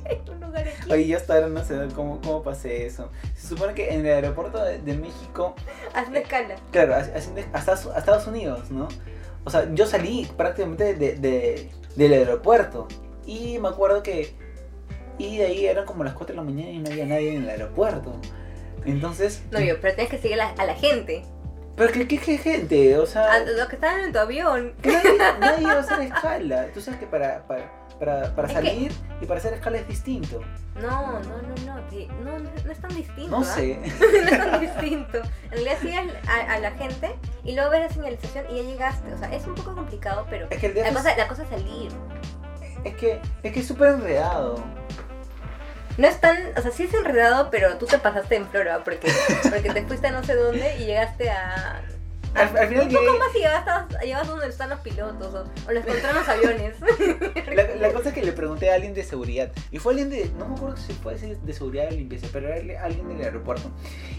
[0.04, 0.92] en un lugar aquí.
[0.92, 3.10] Oye, yo hasta ahora no sé cómo, cómo pasé eso.
[3.34, 5.54] Se supone que en el aeropuerto de, de México,
[5.94, 6.56] Hazme escala.
[6.70, 8.88] claro, haci- haciendo- hasta a Estados Unidos, ¿no?
[9.44, 12.88] O sea, yo salí prácticamente de, de- del aeropuerto.
[13.26, 14.34] Y me acuerdo que.
[15.16, 17.42] Y de ahí eran como las 4 de la mañana y no había nadie en
[17.44, 18.20] el aeropuerto.
[18.86, 19.42] Entonces.
[19.50, 21.24] No, yo, pero tienes que seguir a la, a la gente.
[21.76, 23.32] Pero qué, qué, qué gente, o sea.
[23.32, 24.74] A los que estaban en tu avión.
[24.80, 26.66] que nadie, nadie va a hacer escala.
[26.72, 27.68] Tú sabes que para, para,
[27.98, 30.40] para, para Es que- salir y para hacer escala es distinto.
[30.80, 33.28] No, no, no, no, sí, no, no, es tan distinto.
[33.30, 33.44] No ¿ah?
[33.44, 33.78] sé.
[34.00, 35.18] no es tan distinto.
[35.18, 39.12] En realidad sigues a, a la gente y luego ves la señalización y ya llegaste.
[39.12, 41.42] O sea, es un poco complicado, pero Es que el la DF cosa, la cosa
[41.42, 41.90] es salir.
[42.84, 44.62] es que es que es súper enredado.
[45.96, 49.10] No es tan, o sea, sí es enredado, pero tú te pasaste en Flora porque,
[49.42, 51.82] porque te fuiste a no sé dónde y llegaste a...
[52.34, 55.44] Al, al final un poco llegué- más y llegaste, llegaste donde están los pilotos o,
[55.68, 56.74] o los encontraron los aviones.
[57.54, 59.52] La, la cosa es que le pregunté a alguien de seguridad.
[59.70, 60.28] Y fue alguien de.
[60.36, 63.22] No me acuerdo si fue ese de seguridad o de limpieza, pero era alguien del
[63.24, 63.70] aeropuerto.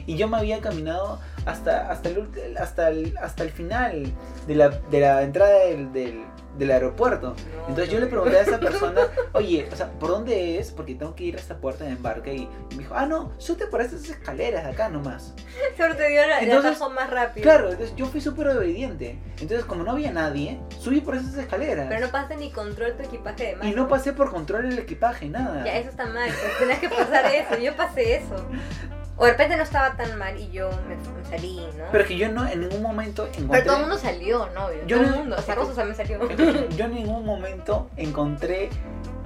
[0.06, 4.06] Y yo me había caminado hasta, hasta, el, hasta, el, hasta el final
[4.48, 6.24] de la, de la entrada del, del,
[6.58, 7.36] del aeropuerto.
[7.68, 9.02] Entonces yo le pregunté a esa persona,
[9.34, 10.72] oye, o sea, ¿por dónde es?
[10.72, 12.34] Porque tengo que ir a esta puerta de embarque.
[12.34, 15.34] Y, y me dijo, ah, no, sube por estas escaleras de acá nomás.
[15.76, 17.44] Seguro te dio la, la Entonces, bajo más rápido.
[17.44, 19.18] Claro, entonces yo fui súper obediente.
[19.40, 21.88] Entonces, como no había nadie, subí por esas escaleras.
[21.90, 23.70] Pero no pasaste ni control tu equipaje de mano.
[23.70, 25.66] y no pasé por control el equipaje, nada.
[25.66, 28.36] Ya, eso está mal, pues tenías que pasar eso, yo pasé eso.
[29.18, 31.86] O de repente no estaba tan mal y yo me, me salí, ¿no?
[31.92, 33.48] Pero que yo no en ningún momento encontré.
[33.52, 34.68] Pero todo el mundo salió, ¿no?
[34.86, 36.30] Yo todo el no- mundo, o sea, Rosa también salió.
[36.70, 38.70] Yo en ningún momento encontré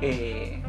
[0.02, 0.62] eh,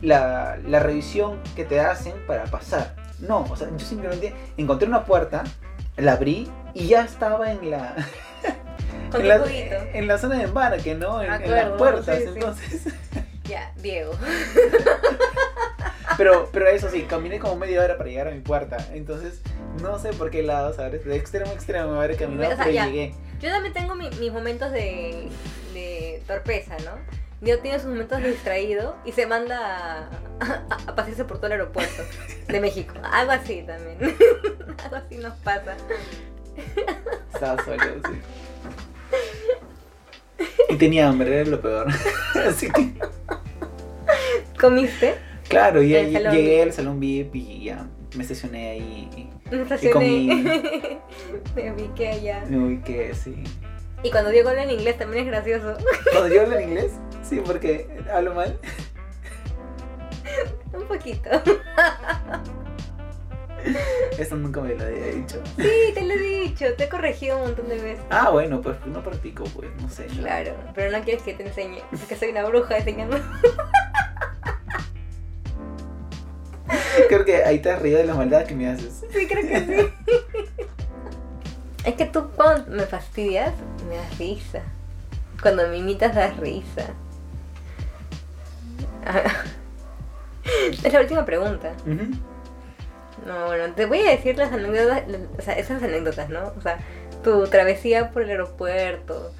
[0.00, 2.94] la, la revisión que te hacen para pasar.
[3.18, 5.44] No, o sea, yo simplemente encontré una puerta,
[5.96, 7.94] la abrí y ya estaba en la.
[9.10, 9.36] Con en, la
[9.92, 11.22] en la zona de embarque, ¿no?
[11.22, 12.16] En, Me en las puertas.
[12.16, 12.28] sí, sí.
[12.34, 12.82] Entonces.
[13.44, 14.12] Ya, Diego.
[16.16, 18.76] Pero, pero eso sí, caminé como media hora para llegar a mi puerta.
[18.94, 19.40] Entonces,
[19.82, 21.04] no sé por qué lado, ¿sabes?
[21.04, 22.86] De extremo a extremo me habré caminado, O sea, pero ya.
[22.86, 23.14] llegué.
[23.40, 25.28] Yo también tengo mi- mis momentos de,
[25.74, 26.92] de torpeza, ¿no?
[27.42, 30.08] Diego tiene sus momentos distraído y se manda a,
[30.40, 32.02] a- a pasearse por todo el aeropuerto
[32.48, 32.94] de México.
[33.02, 33.98] Algo así también.
[34.84, 35.76] Algo así nos pasa.
[37.34, 38.20] Estaba solo, sí.
[40.70, 41.86] Y tenía hambre, era lo peor.
[42.48, 42.92] Así que,
[44.58, 45.16] ¿Comiste?
[45.48, 47.86] Claro, lle- salón llegué al salón VIP y ya
[48.16, 50.98] me estacioné ahí y Me estacioné.
[51.54, 52.44] Me ubiqué allá.
[52.48, 53.34] me ubiqué, sí.
[54.02, 55.76] Y cuando Diego habla en inglés también es gracioso.
[56.12, 56.92] Cuando yo hablo en inglés,
[57.22, 58.58] sí, porque hablo mal.
[60.72, 61.30] Un poquito.
[64.18, 65.42] Eso nunca me lo había dicho.
[65.56, 66.66] Sí, te lo he dicho.
[66.76, 68.04] Te he corregido un montón de veces.
[68.10, 70.06] Ah, bueno, pues no practico, pues, no sé.
[70.06, 71.80] Claro, pero no quieres que te enseñe.
[71.90, 73.18] Porque soy una bruja enseñando.
[77.08, 79.04] Creo que ahí te has reído de las maldades que me haces.
[79.10, 80.24] Sí, creo que sí.
[81.84, 83.52] Es que tú cuando me fastidias,
[83.88, 84.62] me das risa.
[85.40, 86.86] Cuando me imitas, das risa.
[90.82, 91.72] Es la última pregunta.
[93.24, 95.02] No, bueno, te voy a decir las anécdotas,
[95.38, 96.52] o sea, esas anécdotas, ¿no?
[96.56, 96.78] O sea,
[97.22, 99.32] tu travesía por el aeropuerto,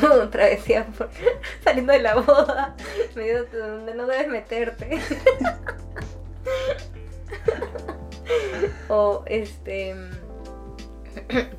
[0.00, 1.08] tu travesía por
[1.64, 2.76] saliendo de la boda,
[3.14, 5.00] medio donde no debes meterte.
[8.88, 9.94] o este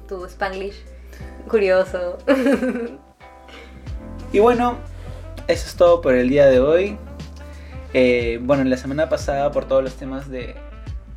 [0.08, 0.84] tu spanglish
[1.48, 2.18] curioso.
[4.34, 4.78] Y bueno,
[5.48, 6.98] eso es todo por el día de hoy.
[7.94, 10.56] Eh, bueno, la semana pasada por todos los temas de,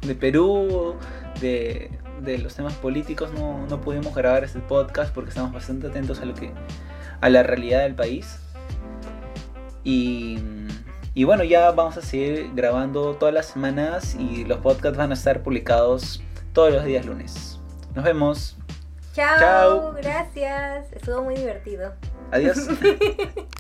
[0.03, 0.95] de Perú,
[1.41, 1.91] de,
[2.23, 6.25] de los temas políticos, no, no pudimos grabar este podcast porque estamos bastante atentos a
[6.25, 6.53] lo que
[7.21, 8.39] a la realidad del país.
[9.83, 10.39] Y,
[11.15, 15.15] y bueno, ya vamos a seguir grabando todas las semanas y los podcasts van a
[15.15, 17.61] estar publicados todos los días lunes.
[17.95, 18.57] Nos vemos.
[19.13, 19.93] Chao, Chao.
[19.95, 20.93] gracias.
[20.93, 21.95] Estuvo muy divertido.
[22.31, 22.69] Adiós.